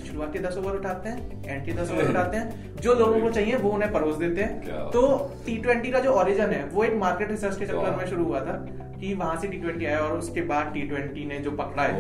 शुरुआत 0.06 0.32
के 0.34 0.40
दस 0.40 0.58
ओवर 0.58 0.76
उठाते 0.76 1.10
हैं 1.10 1.44
एंड 1.46 1.66
के 1.66 1.74
दस 1.74 1.92
ओवर 1.92 2.10
उठाते 2.10 2.38
हैं। 2.38 2.76
जो 2.82 2.94
लोगों 2.96 3.20
को 3.22 3.30
चाहिए 3.32 3.56
वो 3.58 3.70
उन्हें 3.72 3.92
परोस 3.94 4.16
देते 4.18 4.42
हैं। 4.42 4.90
तो 4.92 5.02
टी 5.46 5.58
ट्वेंटी 5.64 5.92
का 5.92 6.00
जो 6.00 6.14
ओरिजिन 6.14 6.50
है 6.52 6.64
वो 6.70 6.84
एक 6.84 6.96
मार्केट 6.98 7.32
रिसर्च 7.32 7.58
के 7.58 7.66
चक्कर 7.66 7.96
में 7.98 8.06
शुरू 8.08 8.26
हुआ 8.26 8.40
था 8.42 8.56
कि 8.96 9.14
वहाँ 9.14 9.36
से 9.42 9.48
टी 9.48 9.58
ट्वेंटी 9.58 9.86
आया 9.86 10.00
और 10.00 10.18
उसके 10.18 10.42
बाद 10.52 10.72
टी 10.74 10.82
ट्वेंटी 10.90 11.26
ने 11.26 11.38
जो 11.40 11.52
पकड़ा 11.58 11.84
है 11.84 11.94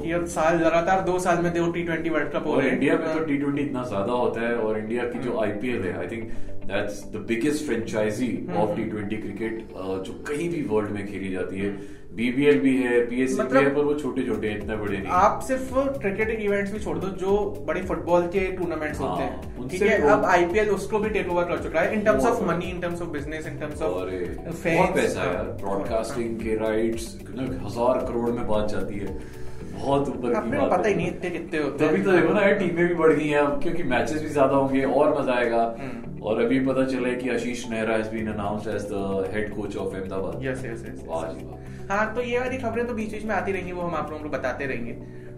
कि 0.00 0.12
अब 0.12 0.24
साल 0.28 0.58
लगातार 0.60 1.00
दो 1.02 1.18
साल 1.20 1.42
में 1.42 1.52
दो 1.54 1.70
टी 1.72 1.82
ट्वेंटी 1.84 2.10
वर्ल्ड 2.10 2.32
कप 2.32 2.46
हो 2.46 2.58
रहे 2.58 2.68
हैं। 2.68 2.74
इंडिया 2.74 2.96
में 2.98 3.12
तो 3.12 3.24
टी 3.24 3.36
ट्वेंटी 3.38 3.62
इतना 3.62 3.84
ज़्यादा 3.84 4.12
होता 4.14 4.48
है 4.48 4.56
और 4.56 4.78
इंडिया 4.78 5.04
की 5.10 5.18
जो 5.20 5.38
आईपीएल 5.40 5.82
है 5.82 5.98
I 5.98 6.06
think 6.08 6.30
that's 6.66 7.02
the 7.12 7.24
biggest 7.28 7.66
franchise 7.66 8.30
of 8.56 8.76
T 8.76 8.84
twenty 8.84 9.16
cricket 9.18 9.68
जो 10.06 10.22
कहीं 10.28 10.48
भी 10.50 10.62
वर्ल्ड 10.68 10.90
में 10.90 11.06
खेली 11.06 11.30
जाती 11.32 11.60
है। 11.60 12.02
बीबीएल 12.16 12.58
भी 12.60 12.76
है 12.78 12.98
पीएससी 13.06 13.34
भी 13.34 13.42
मतलब- 13.42 13.62
है 13.62 13.74
पर 13.74 13.84
वो 13.84 13.94
छोटे 13.94 14.22
छोटे 14.22 14.48
हैं 14.48 14.58
इतने 14.58 14.76
बड़े 14.76 14.96
नहीं 14.96 15.12
आप 15.20 15.40
सिर्फ़ 15.46 15.72
क्रिकेट 15.98 16.30
इवेंट्स 16.30 16.72
भी 16.72 16.78
छोड़ 16.80 16.96
दो 16.98 17.08
जो 17.22 17.36
बड़े 17.66 17.82
फुटबॉल 17.84 18.26
के 18.34 18.46
टूर्नामेंट्स 18.56 19.00
हाँ, 19.00 19.08
होते 19.10 19.22
हैं। 19.22 19.68
ठीक 19.68 19.82
है 19.82 20.00
अब 20.10 20.24
आईपीएल 20.26 20.70
उसको 20.70 20.98
भी 20.98 21.10
टेक 21.10 21.30
ओवर 21.30 21.44
कर 21.44 21.62
चुका 21.62 21.80
है 21.80 21.94
in 21.94 22.04
terms 22.04 22.26
of 22.26 22.42
money 22.44 22.70
in 22.70 22.80
terms 22.80 23.02
of 23.02 23.08
business 23.10 23.46
in 23.46 23.58
terms 23.58 23.82
of 23.82 23.92
बहुत 23.94 24.94
पैसा 24.94 25.20
है 25.22 25.32
यार 25.34 25.56
ब्रॉडकास्टिंग 25.62 26.38
के 26.40 26.56
राइट्स 26.58 27.14
हज़ार 27.30 28.04
करोड़ 28.06 28.30
में 28.30 28.46
बात 28.48 28.68
जाती 28.70 28.98
है। 28.98 29.42
बहुत 29.74 30.08
ऊपर 30.08 30.34
की 30.34 30.50
बात 30.50 30.70
पता 30.70 30.88
ही 30.88 30.94
नहीं 30.94 31.06
इतने 31.08 31.30
कितने 31.30 31.58
होते 31.58 31.86
तभी 31.86 32.02
तो 32.02 32.12
देखो 32.12 32.32
ना 32.34 32.50
टीमें 32.58 32.86
भी 32.88 32.94
बढ़ 32.94 33.12
गई 33.12 33.28
हैं 33.28 33.44
क्योंकि 33.60 33.82
मैचेस 33.92 34.22
भी 34.22 34.28
ज़्यादा 34.28 34.56
होंगे 34.56 34.82
और 34.84 35.18
मज़ा 35.20 35.32
आएगा। 35.34 35.62
हम्म। 35.80 36.03
और 36.24 36.40
अभी 36.42 36.58
पता 36.66 36.84
चले 36.86 37.10
है 37.10 37.16
कि 37.16 37.28
Ashish 37.30 37.64
Nehra 37.70 37.96
has 37.96 38.08
been 38.10 38.28
announced 38.32 38.68
as 38.74 38.82
the 38.92 39.30
head 39.32 39.54
coach 39.54 39.76
of 39.76 39.94
Ahmedabad 39.94 40.44
yes 40.44 40.64
yes 40.64 40.86
yes 40.86 41.02
वाह 41.06 41.26
जी 41.32 41.44
वाह. 41.46 41.58
हाँ 41.88 42.14
तो 42.14 42.22
ये 42.22 42.38
वाली 42.38 42.58
खबरें 42.58 42.86
तो 42.86 42.94
बीच 42.94 43.12
बीच 43.12 43.24
में 43.24 43.34
आती 43.34 43.52
रहेंगी 43.52 43.72
वो 43.72 43.82
हम 43.82 43.94
आप 43.94 44.10
लोगों 44.10 44.22
को 44.24 44.30
बताते 44.36 44.66
रहेंगे। 44.66 44.92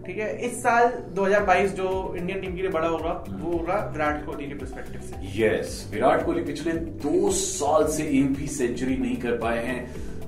ठीक 0.05 0.17
है 0.17 0.27
इस 0.47 0.61
साल 0.63 0.85
2022 1.15 1.71
जो 1.77 1.87
इंडियन 2.17 2.41
टीम 2.41 2.55
के 2.55 2.61
लिए 2.61 2.71
बड़ा 2.71 2.87
होगा 2.87 3.11
वो 3.29 3.51
होगा 3.51 3.75
विराट 3.93 4.25
कोहली 4.25 4.45
के 4.47 4.53
पर्सपेक्टिव 4.55 5.01
से। 5.01 5.15
यस 5.37 5.89
विराट 5.93 6.25
कोहली 6.25 6.43
पिछले 6.43 6.71
दो 7.05 7.31
साल 7.39 7.87
से 7.95 8.03
एक 8.19 8.33
भी 8.35 8.47
सेंचुरी 8.53 8.97
नहीं 8.97 9.17
कर 9.17 9.37
पाए 9.37 9.65
हैं। 9.65 9.79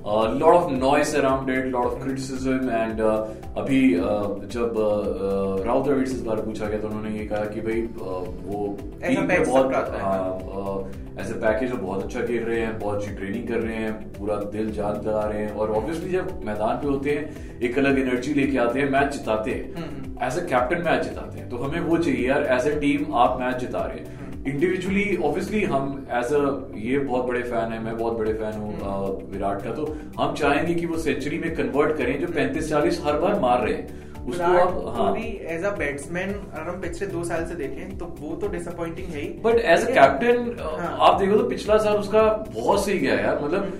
Lot 0.06 0.54
of 0.54 0.70
noise 0.72 1.14
around 1.16 1.50
it 1.50 1.66
lot 1.66 1.86
of 1.86 2.02
criticism 2.02 2.70
and 2.70 3.00
अभी 3.00 3.80
uh, 3.94 4.46
जब 4.46 4.74
uh, 4.76 5.64
राहुल 5.66 5.82
द्रविड़ 5.82 6.06
से 6.06 6.14
इस 6.14 6.22
बार 6.22 6.40
पूछा 6.42 6.66
गया 6.66 6.78
तो 6.80 6.88
उन्होंने 6.88 7.10
ये 7.10 7.24
कहा 7.26 7.44
कि 7.46 7.60
भाई 7.60 7.82
uh, 7.82 8.24
वो 8.44 8.76
a 9.02 9.18
में 9.20 9.44
बहुत 9.44 9.74
है। 9.94 10.98
एज 11.20 11.30
ए 11.30 11.34
पैकेज 11.40 11.70
वो 11.72 11.76
बहुत 11.78 12.02
अच्छा 12.04 12.20
खेल 12.20 12.42
रहे 12.44 12.60
हैं 12.60 12.78
बहुत 12.78 12.98
अच्छी 12.98 13.14
ट्रेनिंग 13.14 13.48
कर 13.48 13.60
रहे 13.60 13.76
हैं 13.76 13.92
पूरा 14.12 14.36
दिल 14.52 14.70
जान 14.72 14.96
लगा 14.98 15.24
रहे 15.24 15.42
हैं 15.42 15.50
और 15.52 15.70
ऑब्वियसली 15.72 16.10
जब 16.10 16.40
मैदान 16.44 16.76
पे 16.76 16.86
होते 16.86 17.10
हैं 17.10 17.58
एक 17.60 17.78
अलग 17.78 17.98
एनर्जी 17.98 18.34
लेके 18.34 18.58
आते 18.58 18.80
हैं 18.80 18.88
मैच 18.90 19.12
जिताते 19.12 19.50
हैं 19.50 19.74
hmm. 19.74 20.26
As 20.26 20.38
a 20.38 20.46
captain 20.50 20.82
match 20.84 21.04
जिताते 21.04 21.38
हैं 21.38 21.48
तो 21.50 21.56
हमें 21.56 21.80
वो 21.80 21.98
चाहिए 21.98 22.28
यार 22.28 22.46
एज 22.52 22.66
ए 22.66 22.78
टीम 22.80 23.14
आप 23.16 23.38
मैच 23.40 23.60
जिता 23.60 23.84
रहे 23.84 23.98
हैं 23.98 24.29
इंडिविजुअली 24.46 25.16
ऑब्वियसली 25.16 25.62
हम 25.64 25.88
एज 26.10 26.32
अ 26.34 26.42
ये 26.80 26.98
बहुत 26.98 27.24
बड़े 27.24 27.42
फ़ैन 27.42 27.72
है 27.72 27.78
मैं 27.84 27.96
बहुत 27.96 28.18
बड़े 28.18 28.32
फ़ैन 28.34 28.60
हूँ 28.60 29.30
विराट 29.32 29.62
का 29.64 29.72
तो 29.72 29.84
हम 30.18 30.34
चाहेंगे 30.34 30.74
कि 30.74 30.86
वो 30.86 30.98
सेंचुरी 30.98 31.38
में 31.38 31.54
कन्वर्ट 31.56 31.96
करें 31.98 32.18
जो 32.20 32.26
पैंतीस 32.34 32.70
चालीस 32.70 33.00
हर 33.04 33.18
बार 33.20 33.38
मार 33.40 33.64
रहे 33.64 33.74
हैं। 33.74 33.98
उसको 34.22 34.44
आप 34.44 34.96
हाँ। 34.96 35.12
तो 35.12 35.20
एज 35.54 35.64
अ 35.64 35.70
बैट्समैन 35.76 36.30
अगर 36.30 36.68
हम 36.70 36.80
पिछले 36.80 37.06
दो 37.06 37.24
साल 37.24 37.44
से 37.46 37.54
देखें 37.54 37.96
तो 37.98 38.06
वो 38.20 38.34
तो 38.36 38.48
डिसअपॉइंटिंग 38.48 39.08
है 39.08 39.20
ही। 39.20 39.28
But 39.44 39.58
as 39.58 39.86
a 39.86 39.92
captain. 39.94 40.56
आप 41.00 41.20
देखो 41.20 41.36
तो 41.36 41.48
पिछला 41.48 41.78
साल 41.78 41.96
उसका 41.96 42.22
बहुत 42.54 42.84
सही 42.84 42.98
गया 42.98 43.14
यार 43.14 43.40
मतलब 43.44 43.72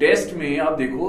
टेस्ट 0.00 0.34
में 0.34 0.58
आप 0.58 0.72
देखो 0.78 1.06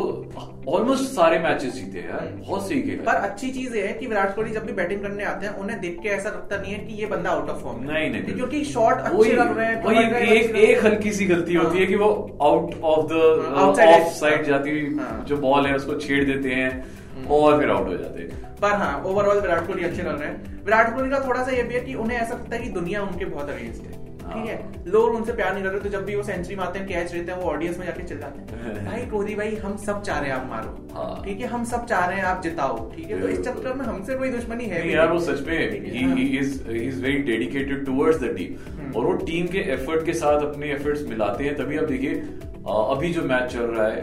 ऑलमोस्ट 0.68 1.03
सारे 1.03 1.39
मैचेस 1.39 1.74
जीते 1.74 2.00
यार 2.00 2.27
बहुत 2.39 2.68
सही 2.69 2.95
पर 3.06 3.15
अच्छी 3.15 3.50
चीज़ 3.51 3.75
ये 3.75 3.86
है 3.88 3.94
कि 3.94 4.07
विराट 4.07 4.36
कोहली 4.36 4.53
जब 4.53 4.65
भी 4.65 4.74
बैटिंग 4.74 5.01
करने 5.01 5.24
आते 5.24 5.45
हैं 5.45 5.53
उन्हें 5.53 5.80
देख 5.81 6.00
के 6.03 6.09
ऐसा 6.09 6.30
लगता 6.30 6.57
नहीं 6.57 6.74
है 6.74 6.80
कि 6.80 6.94
ये 6.94 7.06
बंदा 7.06 7.30
आउट 7.30 7.50
ऑफ़ 7.50 7.62
फॉर्म 7.63 7.83
नहीं 7.83 8.09
नहीं 8.12 8.36
क्योंकि 8.36 8.63
शॉट 8.65 9.01
अच्छे 9.01 9.33
लग 9.33 9.57
रहे 9.57 9.68
हैं 9.68 9.83
वही 9.83 10.37
एक 10.37 10.56
एक 10.56 10.85
हल्की 10.85 11.11
सी 11.11 11.25
गलती 11.25 11.56
हाँ। 11.56 11.64
होती 11.66 11.80
है 11.80 11.85
कि 11.85 11.95
वो 11.95 12.09
आउट 12.42 12.81
ऑफ़ 12.83 13.06
द 13.07 13.54
हाँ, 13.56 13.68
ऑफ़ 13.68 14.14
साइड 14.14 14.45
जाती 14.45 14.69
हुई 14.69 14.95
हाँ। 14.99 15.23
जो 15.28 15.37
बॉल 15.37 15.66
है 15.66 15.75
उसको 15.75 15.99
छेड़ 15.99 16.23
देते 16.25 16.49
हैं 16.49 17.28
और 17.30 17.59
फिर 17.59 17.69
आउट 17.69 17.87
हो 17.87 17.97
जाते 17.97 18.21
हैं। 18.21 18.56
पर 18.61 18.71
हाँ 18.71 19.04
ओवरऑल 19.04 19.40
विराट 19.40 19.68
कोहली 19.68 19.83
अच्छे 19.83 20.02
लग 20.02 20.19
रहे 20.21 20.30
हैं। 20.30 20.64
विराट 20.66 20.94
कोहली 20.95 21.09
का 21.09 21.19
थोड़ा 21.28 21.44
सा 21.44 21.52
ये 21.52 21.64
भी 21.64 21.75
है 21.75 21.81
कि 21.81 21.94
उन्हें 21.95 22.18
ऐसा 22.18 22.33
लगता 22.33 22.56
है 22.56 22.61
कि 22.61 22.69
दुनिया 22.69 23.02
उनके 23.04 23.25
बहुत 23.25 23.49
अगेंस्ट 23.49 23.83
है। 23.83 23.98
ठीक 24.33 24.50
है? 24.50 24.57
लोग 24.88 25.16
उनसे 25.16 25.33
प्यार 25.33 25.54
नहीं 25.54 25.64
कर 25.64 25.69
रहे 25.69 25.80
तो 25.80 25.90
जब 25.90 26.06
भी 26.06 26.16
वो 26.16 26.24
सेंचुरी 26.24 26.56
मारते 26.56 26.80
हैं 26.80 26.88
कैच 26.88 27.14
लेते 27.14 27.31
हैं 27.31 27.38
वो 27.40 27.50
ऑडियंस 27.52 27.78
में 27.80 27.86
जाके 27.86 28.04
चिल 28.04 28.19
जाते 28.19 28.56
हैं। 28.56 28.86
भाई 28.90 29.06
कोहली 29.12 29.36
भाई 29.36 29.56
हम 29.64 29.76
सब 29.86 30.02
चाह 30.02 30.19
रहे 30.19 30.30
हैं 30.30 30.38
आप 30.38 30.48
मारो। 30.50 30.76
हाँ। 30.95 31.24
ठीक 31.26 31.40
है? 31.42 31.48
हम 31.48 31.64
सब 31.66 31.86
चाह 31.86 32.06
रहे 32.06 32.18
हैं 32.18 32.26
आप 32.26 32.42
जिताओ। 32.44 32.90
ठीक 32.95 33.09
है? 33.12 33.21
तो 33.21 33.28
इस 33.28 33.40
चक्कर 33.48 33.74
में 33.74 33.86
हमसे 33.86 34.16
कोई 34.16 34.30
दुश्मनी 34.31 34.66
है 34.66 34.90
यार 34.92 35.12
वो 35.14 35.19
सच 35.19 35.45
में 35.48 35.57
ही। 35.57 36.28
Is 36.40 36.54
he 36.68 36.78
is 36.88 37.02
very 37.04 37.18
dedicated 37.31 37.86
towards 37.86 38.19
the 38.19 38.33
team 38.38 38.92
और 38.92 39.06
वो 39.06 39.14
टीम 39.26 39.48
के 39.48 39.59
एफर्ट 39.74 40.06
के 40.06 40.14
साथ 40.14 40.45
अपने 40.45 40.71
एफर्ट्स 40.74 41.07
मिलाते 41.09 41.44
हैं। 41.44 41.56
तभी 41.57 41.78
आप 41.78 41.86
देखिए 41.86 42.21
अभी 42.69 43.12
जो 43.14 43.21
मैच 43.24 43.52
चल 43.52 43.59
रहा 43.66 43.88
है 43.88 44.02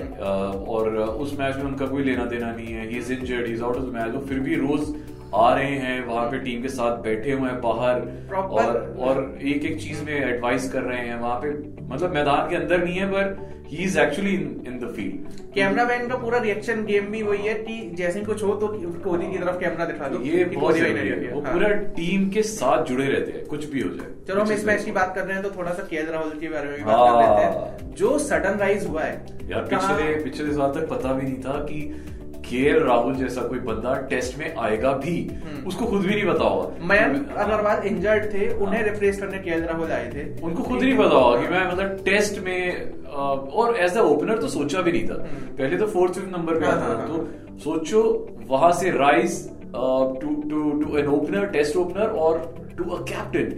और 0.75 0.97
उस 1.25 1.38
मैच 1.38 1.56
में 1.56 1.64
उनका 1.64 1.87
कोई 1.87 2.02
लेना 2.04 2.25
देना 2.26 2.50
नहीं 2.52 2.73
है। 2.75 2.88
He 2.88 2.99
is 2.99 3.12
injured 3.12 3.47
he 3.47 3.52
is 3.52 3.62
out 3.62 3.76
of 3.76 3.85
the 3.85 3.92
match 3.95 4.14
वो 4.14 4.21
फिर 4.28 4.40
भी 4.40 4.54
रोज 4.56 4.88
आ 5.37 5.52
रहे 5.55 5.75
हैं 5.78 6.05
वहाँ 6.07 6.26
पे 6.31 6.38
टीम 6.40 6.62
के 6.62 6.69
साथ 6.69 7.02
बैठे 7.02 7.33
हुए 7.33 7.50
हैं 7.50 7.61
बाहर 7.61 8.00
और 8.37 8.76
और 9.09 9.38
एक 9.45 9.64
एक 9.64 9.81
चीज़ 9.83 10.05
में 10.05 10.14
एडवाइस 10.14 10.71
कर 10.73 10.83
रहे 10.83 11.00
हैं। 11.00 11.19
वहाँ 11.21 11.40
पे 11.40 11.50
मतलब 11.95 12.14
मैदान 12.14 12.49
के 12.50 12.57
अंदर 12.57 12.85
नहीं 12.85 12.97
है 12.97 13.07
पर 13.12 13.55
he 13.71 13.76
is 13.85 13.99
actually 13.99 14.33
in 14.33 14.78
the 14.83 14.93
field 14.97 15.52
cameraman 15.55 16.07
का 16.09 16.16
पूरा 16.16 16.38
रिएक्शन 16.38 16.85
गेम 16.85 17.07
भी 17.11 17.23
वही 17.23 17.47
है 17.47 17.55
कि 17.55 17.78
जैसे 17.97 18.21
कुछ 18.21 18.43
हो 18.43 18.55
तो 18.55 18.66
कोहली 19.05 19.31
की 19.31 19.38
तरफ़ 19.38 19.59
कैमरा 19.61 19.85
दिखा 19.85 20.09
दो 20.09 20.21
ये 20.23 20.45
बहुत 20.47 20.76
है। 20.76 21.31
वो 21.33 21.40
हाँ। 21.40 21.52
पूरा 21.52 21.69
टीम 21.97 22.28
के 22.31 22.43
साथ 22.43 22.85
जुड़े 22.85 23.07
रहते 23.07 23.33
हैं 23.33 23.45
कुछ 23.47 23.71
भी 23.71 23.81
हो 23.81 23.88
जाए। 23.90 24.11
चलो 24.28 24.40
हम 24.40 24.52
इस 24.52 24.64
मैच 24.66 24.85
की 24.85 24.93
बात 24.93 25.14
कर 25.14 25.25
रहे 25.25 25.35
हैं 25.35 25.43
तो 25.43 25.50
थोड़ा 25.50 25.73
सा 25.73 25.83
के 25.90 26.02
राहुल 26.12 26.38
के 26.40 26.49
बारे 26.49 26.69
में 26.69 26.76
भी 26.76 26.85
बात 26.85 26.97
कर 26.99 27.14
हाँ। 27.14 27.23
लेते 27.23 27.59
हैं। 27.59 27.95
जो 27.95 28.19
सडन 28.19 28.59
राइज 28.59 28.87
हुआ 28.87 29.02
है 29.02 29.14
यार 29.50 29.66
पिछले 29.73 30.14
पिछले 30.25 30.52
साल 30.52 30.73
तक 30.73 30.88
पता 30.90 31.12
भी 31.12 31.23
नहीं 31.23 31.40
था 31.40 31.59
कि 31.64 31.81
के 32.48 32.72
राहुल 32.84 33.14
जैसा 33.14 33.42
कोई 33.48 33.58
बंदा 33.68 33.94
टेस्ट 34.10 34.38
में 34.38 34.54
आएगा 34.56 34.92
भी 35.04 35.16
उसको 35.66 35.86
खुद 35.86 36.02
भी 36.02 36.14
नहीं 36.14 36.26
पता 36.26 36.44
होगा। 36.44 36.86
मयंक 36.88 37.36
अग्रवाल 37.36 37.86
इंजर्ड 37.88 38.32
थे 38.34 38.48
उन्हें 38.56 38.82
रिप्लेस 38.84 39.20
करने 39.20 39.38
के 39.38 39.58
राहुल 39.60 39.92
आए 39.92 40.10
थे। 40.14 40.24
उनको 40.42 40.62
खुद 40.62 40.82
नहीं 40.82 40.96
पता 40.98 41.16
होगा 41.16 41.40
कि 41.40 41.48
मैं 41.48 41.66
मतलब 41.72 42.04
टेस्ट 42.04 42.38
में 42.44 43.02
और 43.06 43.76
एज 43.76 43.96
अ 43.96 44.02
ओपनर 44.02 44.38
तो 44.38 44.48
सोचा 44.50 44.80
भी 44.82 44.92
नहीं 44.92 45.08
था। 45.08 45.14
पहले 45.58 45.76
तो 45.78 45.86
फोर्थ 45.88 46.14
फिफ्थ 46.14 46.32
नंबर 46.36 46.60
पे 46.60 46.66
हाँ, 46.66 46.74
आता 46.74 46.86
हाँ, 46.86 46.94
था 46.94 47.00
हाँ। 47.00 47.08
तो 47.08 47.58
सोचो 47.64 48.02
वहाँ 48.48 48.72
से 48.80 48.90
rise 48.98 49.42
to 49.74 50.34
to 50.50 50.70
to 50.82 50.96
an 50.98 51.06
opener 51.14 51.46
test 51.56 51.76
opener 51.76 52.16
और 52.24 52.38
टू 52.78 52.84
अ 52.84 53.02
कैप्टन 53.08 53.48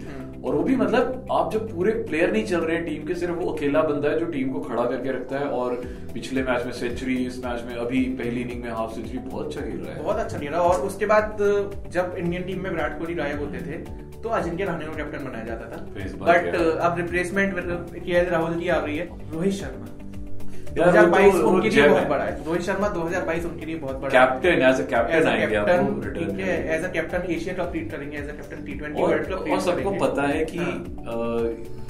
और 0.45 0.55
वो 0.55 0.63
भी 0.63 0.75
मतलब 0.75 1.27
आप 1.31 1.51
जब 1.53 1.71
पूरे 1.71 1.91
प्लेयर 2.03 2.31
नहीं 2.31 2.43
चल 2.45 2.59
रहे 2.59 2.75
हैं 2.75 2.85
टीम 2.85 3.07
के 3.07 3.15
सिर्फ़ 3.15 3.35
वो 3.35 3.49
अकेला 3.51 3.81
बंदा 3.81 4.09
है 4.09 4.19
जो 4.19 4.25
टीम 4.25 4.51
को 4.53 4.59
खड़ा 4.59 4.83
करके 4.83 5.11
रखता 5.11 5.39
है 5.39 5.45
और 5.53 5.75
पिछले 6.13 6.43
मैच 6.43 6.65
में 6.65 6.71
सेंचुरी 6.73 7.15
इस 7.25 7.43
मैच 7.45 7.63
में 7.63 7.75
अभी 7.75 8.03
पहली 8.19 8.41
इनिंग 8.41 8.63
में 8.63 8.69
हाफ़ 8.71 8.95
सेंचुरी 8.95 9.17
बहुत 9.19 9.45
अच्छा 9.45 9.61
खेल 9.61 9.77
रहा 9.77 9.93
है। 9.93 10.03
बहुत 10.03 10.15
अच्छा 10.15 10.39
खेल 10.39 10.49
रहा 10.49 10.61
है 10.61 10.67
और 10.67 10.81
उसके 10.81 11.05
बाद 11.05 11.37
जब 11.91 12.15
इंडियन 12.17 12.43
टीम 12.43 12.63
में 12.63 12.69
विराट 12.69 12.97
कोहली 12.99 13.15
गायब 13.15 13.39
होते 13.39 13.65
थे 13.67 13.77
तो 14.21 14.29
अजिंक्य 14.29 14.63
रहाणे 14.63 14.85
को 14.85 14.95
कैप्टन 14.95 15.25
बनाया 15.25 15.45
जाता 15.45 15.65
था। 15.67 15.79
बट 16.23 16.55
अब 16.55 16.97
रिप्लेसमेंट 16.97 17.53
के 17.95 18.23
राहुल 18.29 18.59
की 18.59 18.67
आ 18.69 18.79
रही 18.85 18.97
है। 18.97 19.05
रोहित 19.31 19.53
शर्मा। 19.53 19.85
यार, 20.79 20.87
वो 20.87 20.93
2022 20.93 21.33
तो- 21.33 21.43
उनके 21.43 21.69
लिए 21.69 21.87
बहुत 21.89 22.07
बड़ा 22.07 22.23
है। 22.23 22.45
रोहित 22.45 22.61
शर्मा 22.61 22.87
2022 22.87 23.45
उनके 23.45 23.65
लिए 23.65 23.75
बहुत 23.75 23.95
बड़ा 23.95 24.09
कैप्टन 24.09 24.49
एज 24.49 24.81
अ 24.81 24.85
कैप्टन 24.85 25.27
आएँगे 25.27 25.55
आपको 25.55 26.01
return 26.01 26.39
as 26.39 26.83
a 26.83 26.87
captain 26.87 27.31
Asia 27.33 27.53
cup 27.53 27.75
lead 27.75 27.91
करेंगे। 27.91 28.17
As 28.17 28.29
a 28.29 28.31
captain 28.31 28.65
T 28.65 28.73
twenty 28.73 29.01
और, 29.01 29.09
वर्ल्ड 29.09 29.27
कप 29.27 29.51
और 29.51 29.59
सबको 29.59 29.91
पता 29.91 30.21
है 30.21 30.45
कि 30.45 30.57
हाँ। 30.57 30.83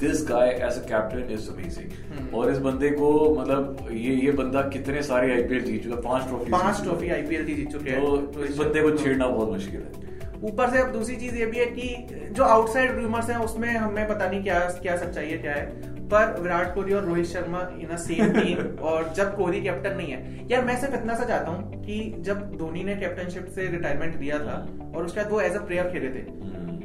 This 0.00 0.26
guy 0.28 0.48
as 0.48 0.78
a 0.78 0.86
captain 0.88 1.32
is 1.32 1.50
hmm. 1.50 1.60
Amazing 1.60 2.34
और 2.34 2.52
इस 2.52 2.58
बंदे 2.58 2.90
को 2.90 3.36
मतलब 3.40 3.88
ये 3.90 4.14
ये 4.14 4.32
बंदा 4.32 4.62
कितने 4.62 5.02
सारे 5.02 5.32
आईपीएल 5.34 5.64
जीत 5.64 5.82
चुका 5.84 5.96
है, 5.96 6.02
पाँच 6.02 6.28
ट्रॉफी 6.28 6.50
पाँच 6.50 6.82
ट्रॉफी 6.82 7.10
आईपीएल 7.10 7.44
की 7.44 7.54
जीत 7.54 7.72
चुके 7.72 7.90
हैं। 7.90 8.26
तो 8.26 8.44
इस 8.44 8.56
बंदे 8.56 8.82
को 8.82 8.90
छेड़ना 8.90 9.26
बहुत 9.26 9.52
मुश्किल 9.52 9.80
है। 9.80 10.10
ऊपर 10.42 10.70
से 10.70 10.78
अब 10.78 10.92
दूसरी 10.92 11.16
चीज़ 11.16 11.34
ये 11.36 11.46
भी 11.46 11.58
है 11.58 11.66
कि 11.66 12.06
जो 12.32 12.44
आउटसाइड 12.44 12.90
रूमर्स 13.00 13.30
हैं 13.30 13.36
उसमें 13.36 13.68
हमें 13.68 14.08
पता 14.08 14.30
नहीं 14.30 14.42
क्या 14.42 14.58
क्या 14.58 14.96
सच्चाई 14.96 15.26
है 15.26 15.38
क्या 15.38 15.52
है। 15.52 15.99
पर 16.12 16.40
विराट 16.40 16.74
कोहली 16.74 16.92
और 16.92 17.04
Rohit 17.04 17.26
Sharma 17.26 17.60
in 17.80 17.96
same 17.98 18.32
team 18.32 18.78
और 18.84 19.12
जब 19.16 19.36
कोहली 19.36 19.60
कैप्टन 19.62 19.96
नहीं 19.96 20.12
है। 20.12 20.46
यार, 20.50 20.64
मैं 20.64 20.78
सिर्फ़ 20.80 20.94
इतना 20.94 21.14
सा 21.14 21.24
चाहता 21.24 21.50
हूँ 21.50 21.82
कि 21.84 22.00
जब 22.20 22.56
धोनी 22.58 22.84
ने 22.84 22.96
कैप्टनशिप 22.96 23.46
से 23.54 23.66
रिटायरमेंट 23.68 24.16
दिया 24.16 24.38
था, 24.38 24.56
और 24.94 25.04
उसके 25.04 25.20
बाद 25.20 25.30
वो 25.32 25.40
एज 25.40 25.56
अ 25.56 25.64
प्लेयर 25.66 25.90
खेले 25.92 26.08
थे 26.10 26.22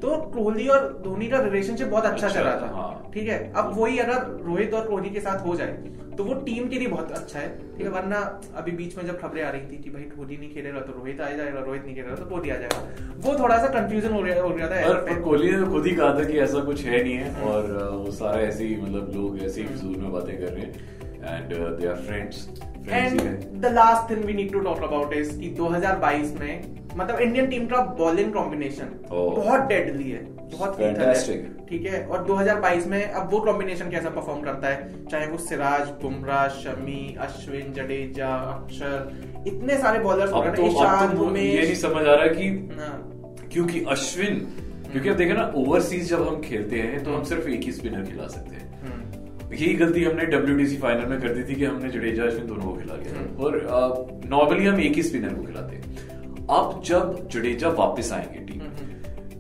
तो 0.02 0.16
कोहली 0.34 0.68
और 0.68 0.88
धोनी 1.04 1.28
का 1.28 1.40
रिलेशनशिप 1.42 1.88
बहुत 1.88 2.06
अच्छा 2.06 2.28
अच्छा 2.28 2.40
चल 2.40 2.46
रहा 2.48 2.56
था, 2.62 2.72
हाँ। 2.76 3.12
ठीक 3.14 3.28
है? 3.30 3.38
अब 3.56 3.72
वही 3.78 4.00
अगर 4.00 4.26
रोहित 4.46 4.74
और 4.74 4.88
कोहली 4.88 5.10
के 5.10 5.20
साथ 5.20 5.46
हो 5.46 5.56
जाए 5.56 5.94
तो 6.18 6.24
वो 6.24 6.34
टीम 6.34 6.68
के 6.70 6.80
लिए 6.80 6.88
बहुत 6.88 7.12
अच्छा 7.12 7.40
है। 7.40 7.48
ठीक 7.78 7.86
है? 7.86 7.90
वरना 7.92 8.20
अभी 8.58 8.72
बीच 8.72 8.98
में 8.98 9.06
जब 9.08 9.20
खबरें 9.22 9.42
आ 9.44 9.50
रही 9.50 9.62
थी 9.62 9.78
कि 9.84 9.90
भाई 9.90 10.04
कोहली 10.18 10.38
नहीं 10.38 10.50
खेलेगा 10.54 10.80
तो 10.80 10.94
रोहित 10.98 11.22
आ 11.22 11.30
जाएगा 11.30 11.60
रोहित 11.60 11.86
नहीं 11.86 11.96
खेलेगा 11.96 12.16
तो 12.16 12.26
कोहली 12.26 12.50
आ 12.50 12.56
जाएगा। 12.56 13.16
वो 13.26 13.38
थोड़ा 13.40 13.58
सा 13.58 13.68
कंफ्यूजन 13.70 14.14
हो 14.14 14.22
गया 14.22 14.42
हो 14.42 14.50
गया 14.50 14.70
था 14.70 14.94
पर, 14.94 15.22
कोहली 15.22 15.52
ने 15.52 15.58
तो 15.58 15.72
खुद 15.72 15.86
ही 15.86 15.96
कहा 15.96 16.14
था 16.20 16.24
कि 16.24 16.38
ऐसा 16.40 16.60
कुछ 16.64 16.84
है 16.86 17.04
नहीं 17.04 17.16
है 17.16 17.34
और 17.44 17.64
uh, 17.64 18.06
वो 18.06 18.12
सारा 18.12 18.42
ऐसे 18.42 18.64
ही 18.64 18.76
मतलब 18.82 19.12
लोग 19.16 19.44
ऐसे 19.44 19.62
ही 19.62 19.68
फिजूल 19.68 19.96
में 19.98 20.12
बातें 20.12 20.38
कर 20.38 20.54
रहे 20.54 20.62
हैं। 20.62 20.94
And 21.26 21.54
they 21.80 21.88
are 21.88 21.96
friends 22.08 22.48
and 22.90 23.22
the 23.62 23.72
last 23.74 24.10
thing 24.10 24.26
we 24.26 24.34
need 24.34 24.52
to 24.54 24.60
talk 24.60 24.84
about 24.84 25.14
is 25.14 25.40
कि 25.40 25.56
2022 25.60 26.40
में 26.40 26.85
मतलब 26.96 27.20
इंडियन 27.20 27.48
टीम 27.48 27.66
का 27.68 27.82
बॉलिंग 28.00 28.34
कॉम्बिनेशन 28.34 28.90
Oh. 29.06 29.30
बहुत 29.36 29.62
डेडली 29.70 30.10
है 30.12 30.24
बहुत 30.52 30.80
है। 30.80 31.56
ठीक 31.70 31.86
है? 31.86 32.04
और 32.06 32.24
2022 32.26 32.86
में 32.88 33.04
अब 33.04 33.32
वो 33.32 33.40
कॉम्बिनेशन 33.40 33.90
कैसा 33.92 34.10
परफॉर्म 34.10 34.42
करता 34.42 34.68
है? 34.68 35.06
चाहे 35.12 35.28
वो 35.28 35.38
सिराज 35.38 35.88
बुमराह 36.02 36.48
शमी 36.58 37.16
अश्विन 37.22 37.74
जडेजा 37.74 38.28
अक्षर 38.28 39.44
इतने 39.48 39.78
सारे 39.78 40.00
बॉलर्स 40.00 40.32
हो 40.32 40.42
रहे 40.44 40.54
तो 40.56 40.62
हैं। 40.64 40.70
ईशान 40.72 41.18
तो 41.18 41.36
ये 41.38 41.62
नहीं 41.62 41.76
समझ 41.76 42.06
आ 42.08 42.14
रहा 42.14 42.28
कि 42.28 42.48
हाँ, 42.80 42.94
क्योंकि 43.52 43.84
अश्विन 43.90 44.40
क्योंकि 44.92 45.10
अब 45.10 45.16
देखे 45.16 45.34
ना 45.34 45.52
ओवरसीज 45.56 46.10
जब 46.10 46.28
हम 46.28 46.40
खेलते 46.42 46.80
हैं 46.80 47.04
तो 47.04 47.14
हम 47.14 47.24
सिर्फ़ 47.24 47.48
एक 47.50 47.64
ही 47.64 47.72
स्पिनर 47.72 48.04
खिला 48.04 48.28
सकते 48.28 48.56
हैं। 48.56 48.82
हम्म, 48.82 49.54
यही 49.54 49.74
गलती 49.74 50.04
हमने 50.04 50.26
डब्ल्यू 50.26 50.68
फाइनल 50.82 51.06
में 51.06 51.20
कर 51.22 51.34
दी 51.34 51.44
थी 51.44 51.56
कि 51.56 51.66
हमने 51.66 51.90
जडेजा 51.90 52.24
अश्विन 52.24 52.48
दोनों 52.48 52.64
को 52.64 52.74
खिला 52.74 52.96
दिया। 52.96 53.44
और 53.44 54.22
नॉर्मली 54.26 54.66
हम 54.66 54.80
एक 54.80 54.96
ही 54.96 55.04
स्पिनर 55.04 55.34
को 55.34 55.44
खिलाते 55.44 55.76
हैं। 55.76 56.05
अब 56.52 56.82
जब 56.86 57.28
जडेजा 57.32 57.70
वापस 57.70 58.12
आएँगे 58.14 58.40
टीम 58.40 58.62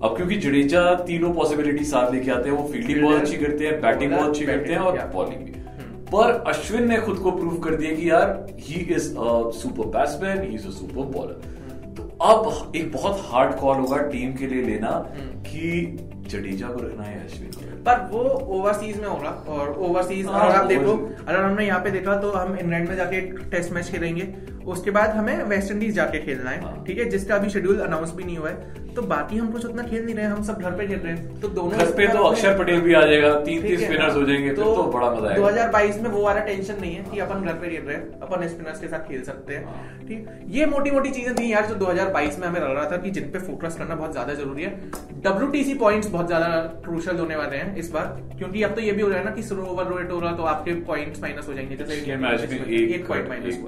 अब 0.04 0.16
क्योंकि 0.18 0.36
जडेजा 0.36 0.94
तीनों 0.96 1.34
पॉसिबिलिटी 1.34 1.84
साथ 1.86 2.12
लेके 2.12 2.32
आते 2.32 2.50
हैं 2.50 2.58
वो 2.58 2.68
फील्डिंग 2.68 3.02
बहुत 3.04 3.22
अच्छी 3.22 3.38
करते 3.38 3.68
हैं 3.68 3.82
बैटिंग 3.82 4.12
बहुत 4.12 4.30
अच्छी 4.30 4.46
करते 4.46 4.74
हैं 4.74 4.80
और 4.80 4.98
बॉलिंग 5.08 5.42
भी 5.42 5.52
हम्म। 5.52 6.06
पर 6.06 6.44
अश्विन 6.48 6.88
ने 6.90 6.98
खुद 6.98 7.18
को 7.18 7.32
प्रूव 7.32 7.58
कर 7.58 7.76
दिया 7.76 7.96
कि 7.96 8.10
यार 8.10 8.56
he 8.60 8.82
is 8.96 9.10
a 9.12 9.52
super 9.52 9.88
batsman 9.88 10.42
he 10.42 10.56
is 10.56 10.68
a 10.68 10.72
super. 10.72 11.12
Bowler 11.18 11.94
तो 11.94 12.04
अब 12.24 12.72
एक 12.76 12.92
बहुत 12.92 13.22
हार्ड 13.26 13.56
कॉल 13.56 13.78
होगा 13.78 13.98
टीम 13.98 14.34
के 14.34 14.48
लिए 14.48 14.62
लेना 14.62 14.90
हम्म। 14.90 15.42
कि 15.42 16.15
जडेजा 16.27 16.67
को 16.67 16.79
रखना 16.79 17.03
है 17.03 17.24
अश्विन 17.25 17.84
पर 17.86 18.08
वो 18.12 18.24
ओवरसीज 18.60 19.00
में 19.01 19.08
होगा 19.08 19.29
और 19.48 19.75
ओवरसीज 19.79 20.25
हाँ, 20.25 20.46
अगर 20.46 20.55
आप 20.55 20.65
देखो 20.65 20.94
अगर 21.27 21.39
हमने 21.39 21.65
यहाँ 21.67 21.79
पे 21.79 21.91
देखा 21.91 22.15
तो 22.17 22.32
हम 22.32 22.55
इंग्लैंड 22.58 22.89
में 22.89 22.96
जाके 22.96 23.22
टेस्ट 23.51 23.72
मैच 23.74 23.89
खेलेंगे। 23.91 24.27
उसके 24.67 24.91
बाद 24.91 25.10
हमें 25.10 25.44
वेस्ट 25.46 25.72
इंडीज 25.72 25.94
जाके 25.96 26.20
खेलना 26.20 26.50
है 26.50 26.62
हाँ। 26.62 26.84
ठीक 26.86 26.98
है? 26.98 27.05
जिसका 27.10 27.36
अभी 27.36 27.50
शेड्यूल 27.50 27.79
अनाउंस 27.79 28.13
भी 28.13 28.24
नहीं 28.24 28.38
हुआ 28.38 28.50
है। 28.50 28.84
तो 28.96 29.01
बाकी 29.01 29.38
हम 29.38 29.51
कुछ 29.51 29.65
उतना 29.65 29.84
खेल 29.84 30.03
नहीं 30.05 30.15
रहे 30.15 30.25
हम 30.25 30.44
सब 30.44 30.62
घर 30.62 30.72
पे 30.72 30.88
खेल 30.88 31.00
रहे 31.00 31.13
हैं। 31.13 31.39
तो 31.41 31.48
दोनों 31.48 31.79
घर 31.79 31.91
पे 31.91 32.08
तो 32.08 32.24
अक्षर 32.24 32.58
पटेल 32.60 32.82
भी 32.82 32.94
आ 32.94 33.01
जाएगा 33.01 33.34
तीन 33.41 33.62
तीन 33.62 33.77
स्पिनर्स 33.79 34.15
हाँ। 34.15 34.25
जाएँगे 34.25 34.50
फिर 34.50 34.63
तो 34.65 34.84
बड़ा 34.86 35.10
मज़ा 35.12 35.29
आएगा। 35.29 35.41
2022 35.41 36.00
में 36.01 36.10
वो 36.10 36.22
वाला 36.24 36.39
टेंशन 36.39 36.79
नहीं 36.82 36.96
है 36.96 37.03
कि 37.03 37.20
अपन 37.20 37.44
घर 37.44 37.53
पे 37.53 37.70
खेल 37.70 37.82
रहे 37.82 37.96
हैं 37.98 38.20
अपन 38.20 38.48
स्पिनर्स 38.48 38.79
के 38.79 38.88
साथ 38.88 39.08
खेल 39.08 39.24
सकते 39.24 39.55
हाँ। 39.55 39.74
हैं। 39.74 40.08
ठीक 40.08 40.27
ये 40.55 40.65
मोटी 40.65 40.91
मोटी 40.91 41.12
चीज़ें 41.12 41.36
थी 41.36 41.51
यार 41.51 41.65
जो 41.67 41.75
2022 41.75 42.39
में 42.39 42.48
हमें 42.48 42.60
लग 42.60 42.72
रहा 42.72 42.89
था 42.91 42.98
कि 42.98 43.12
जिन 43.12 43.29
पे 43.32 43.39
फोकस 43.41 43.75
करना 43.77 43.96
बहुत 43.96 44.12
ज़्यादा 44.12 44.34
ज़रूरी 44.34 44.63
है। 44.63 44.72
डब्ल्यू 45.22 45.77
पॉइंट्स 45.79 46.10
बहुत 46.16 46.28
ज़्यादा 46.28 46.48
क्रूशल 46.86 47.18
होने 47.18 47.36
वाले 47.36 47.58
हैं 47.58 47.76
इस 47.78 47.92
बार 47.92 48.06
क्योंकि 48.38 48.64
अब 48.64 48.76
तो 48.76 48.82
ये 48.82 48.92
भी 48.92 49.02
हो 49.02 49.08
रहा 49.10 49.20
है 49.20 49.26
ना 49.26 49.32
कि 49.32 49.44
स्लो 49.44 49.66
ओवर 49.66 49.88
रोटेट 49.88 50.12
हो 50.12 50.20
रहा 50.20 50.32
तो 50.36 50.44
आपके 50.52 50.74
पॉइंट्स 50.90 51.22
माइनस 51.22 51.48
हो 51.48 51.54
जाएँगे 51.54 51.76
जैसे 51.76 52.16
मैच 52.18 52.50
में 52.52 52.60
एक 52.68 53.08
पॉइंट 53.08 53.28
माइनस। 53.30 53.60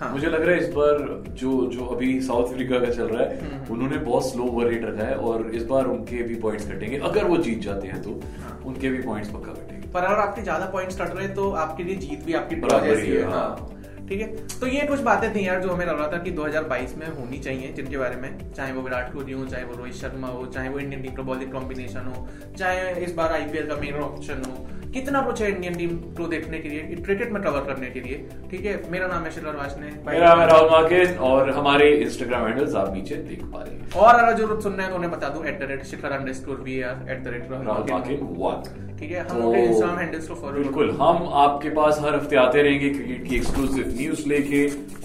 हाँ। 0.00 0.10
मुझे 0.12 0.26
लग 0.26 0.42
रहा 0.42 0.54
है 0.54 0.62
इस 0.62 0.72
बार 0.72 0.98
जो 1.34 1.52
जो 1.68 1.84
अभी 1.86 2.08
साउथ 2.22 2.52
अफ्रीका 2.52 2.78
का 2.78 2.90
चल 2.90 3.06
रहा 3.06 3.22
है 3.22 3.38
हम्म। 3.40 3.74
उन्होंने 3.74 3.98
बहुत 4.00 4.30
स्लो 4.30 4.44
ओवर 4.44 4.66
रेट 4.66 4.84
रखा 4.84 5.06
है 5.06 5.14
और 5.28 5.50
इस 5.54 5.64
बार 5.66 5.86
उनके 5.86 6.22
भी 6.22 6.34
पॉइंट्स 6.40 6.68
कटेंगे 6.70 6.98
अगर 7.10 7.24
वो 7.24 7.36
जीत 7.46 7.60
जाते 7.60 7.88
हैं 7.88 8.02
तो 8.02 8.20
हाँ। 8.40 8.60
उनके 8.66 8.90
भी 8.90 9.02
पॉइंट्स 9.02 9.30
पक्का 9.30 9.52
कटेंगे 9.52 9.88
पर 9.94 10.04
अगर 10.04 10.20
आपके 10.20 10.42
ज़्यादा 10.42 10.66
पॉइंट्स 10.72 11.00
कट 11.00 11.14
रहे 11.14 11.24
हैं 11.24 11.34
तो 11.34 11.50
आपके 11.64 11.84
लिए 11.84 11.96
जीत 11.98 12.24
भी 12.24 12.34
आपकी 12.34 12.56
बराबर 12.56 12.96
है, 12.96 13.06
है 13.06 13.22
हाँ। 13.24 13.32
हाँ 13.32 13.75
ठीक 14.08 14.20
है? 14.20 14.46
तो 14.60 14.66
ये 14.66 14.80
कुछ 14.80 15.00
बातें 15.00 15.34
थी 15.34 15.48
यार 15.48 15.60
जो 15.62 15.70
हमें 15.70 15.86
लग 15.86 15.98
रहा 15.98 16.12
था 16.12 16.18
कि 16.18 16.30
2022 16.30 16.96
में 16.96 17.06
होनी 17.06 17.38
चाहिए, 17.38 17.72
जिनके 17.72 17.96
बारे 17.96 18.16
में, 18.16 18.52
चाहे 18.52 18.72
वो 18.72 18.82
विराट 18.82 19.12
कोहली 19.12 19.32
हो, 19.32 19.46
चाहे 19.46 19.64
वो 19.64 19.76
रोहित 19.76 19.94
शर्मा 19.94 20.28
हो, 20.28 20.46
चाहे 20.46 20.68
वो 20.68 20.78
इंडियन 20.78 21.02
टीम 21.02 21.14
का 21.14 21.22
बॉलिंग 21.22 21.52
कॉम्बिनेशन 21.52 22.00
हो, 22.00 22.28
चाहे 22.58 23.04
इस 23.04 23.12
बार 23.12 23.32
आईपीएल 23.32 23.66
का 23.66 23.76
मेन 23.76 23.94
ऑप्शन 23.94 24.34
हो 24.34 24.66
कितना 24.96 25.20
कुछ 25.22 25.40
है 25.42 25.48
इंडियन 25.50 25.74
टीम 25.74 25.96
को 26.18 26.26
देखने 26.28 26.58
के 26.58 26.68
लिए 26.68 26.96
क्रिकेट 27.00 27.32
में 27.32 27.42
कवर 27.42 27.64
करने 27.64 27.90
के 27.90 28.00
लिए। 28.00 28.16
ठीक 28.50 28.64
है? 28.66 28.74
मेरा 28.90 29.06
नाम 29.08 29.24
है 29.24 29.30
शिलर 29.32 29.56
वाशने 29.56 29.90
मेरा 30.06 30.28
नाम 30.28 30.40
है 30.40 30.46
राहुल 30.48 30.70
मार्केज 30.70 31.16
और 31.28 31.50
हमारे 31.58 31.90
इंस्टाग्राम 31.96 32.46
हैंडल्स 32.46 32.74
आप 32.82 32.94
नीचे 32.94 33.14
देख 33.28 33.42
पा 33.44 33.62
रहे 33.62 33.74
हैं। 33.74 33.92
और 33.96 34.14
अगर 34.14 34.36
ज़रूरत 34.38 34.62
सुनना 34.62 34.82
है 34.82 34.88
तो 34.90 34.96
उन्हें 34.96 35.10
बता 35.12 35.28
दूँ 35.28 35.44
at 35.46 35.60
the 35.60 35.70
rate 35.70 35.84
Shikhar 35.86 36.16
underscore 36.32 36.60
we 36.66 36.80
are 36.82 37.10
at 37.10 37.22
the 37.24 37.36
rate 37.36 37.50
Rahul 37.50 37.90
Marquez. 37.92 38.20
One 38.40 38.84
ठीक 38.98 39.10
है? 39.12 39.20
हम 39.20 39.40
तो 39.40 39.54
इंस्टाग्राम 39.54 39.98
हैंडल्स 39.98 40.28
को 40.28 40.34
फॉलो 40.34 40.58
बिल्कुल 40.58 40.90
हम 41.00 41.28
आपके 41.40 41.70
पास 41.70 41.98
हर 42.02 42.14
हफ़्ते 42.14 42.36
आते 42.42 42.62
रहेंगे 42.62 42.88
क्रिकेट 42.90 43.26
की 43.28 43.36
एक्सक्लूसिव 43.36 43.92
न्यूज़ 43.96 44.26
लेके 44.28 44.62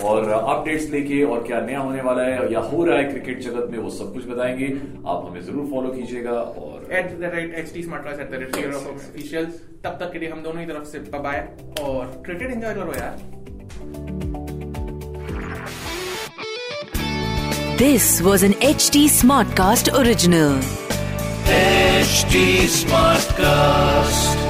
और 0.10 0.30
अपडेट्स 0.30 0.90
लेके 0.92 1.24
और 1.34 1.44
क्या 1.48 1.60
नया 1.62 1.80
होने 1.80 2.02
वाला 2.02 2.24
है 2.24 2.52
या 2.54 2.60
हो 2.72 2.84
रहा 2.86 2.98
है 2.98 3.04
क्रिकेट 3.10 3.42
जगत 3.48 3.68
में 3.72 3.78
वो 3.80 3.90
सब 3.98 4.14
कुछ 4.14 4.30
बताएँगे। 4.30 4.68
आप 5.08 5.26
हमें 5.28 5.42
ज़रूर 5.42 5.68
फॉलो 5.72 5.90
कीजिएगा 5.98 6.38
और 6.64 6.88
at 6.92 7.12
the 7.20 7.32
rate 7.36 7.54
H 7.60 7.74
T 7.74 7.84
smart 7.84 8.20
at 8.20 8.32
the 8.32 8.42
rate 8.44 8.74
official 8.76 9.52
तब 9.84 9.98
तक 10.00 10.12
के 10.14 10.20
लिए 10.20 10.30
हम 10.30 10.42
दोनों 10.44 10.60
ही 10.62 10.66
तरफ़ 10.68 10.84
से 10.88 11.00
बाय 11.20 11.38
और 11.82 12.06
क्रिकेट 12.26 12.52
एंजॉय 12.52 12.74
करो 12.74 12.94
यार। 12.96 13.16
This 17.78 18.22
was 18.22 18.46
an 18.46 18.54
H 18.64 18.90
T 18.94 19.08
smart 19.10 19.54
cast 19.58 19.90
original 20.02 20.62
H 21.54 22.26
T 22.34 22.68
smart 22.78 23.32
cast 23.40 24.41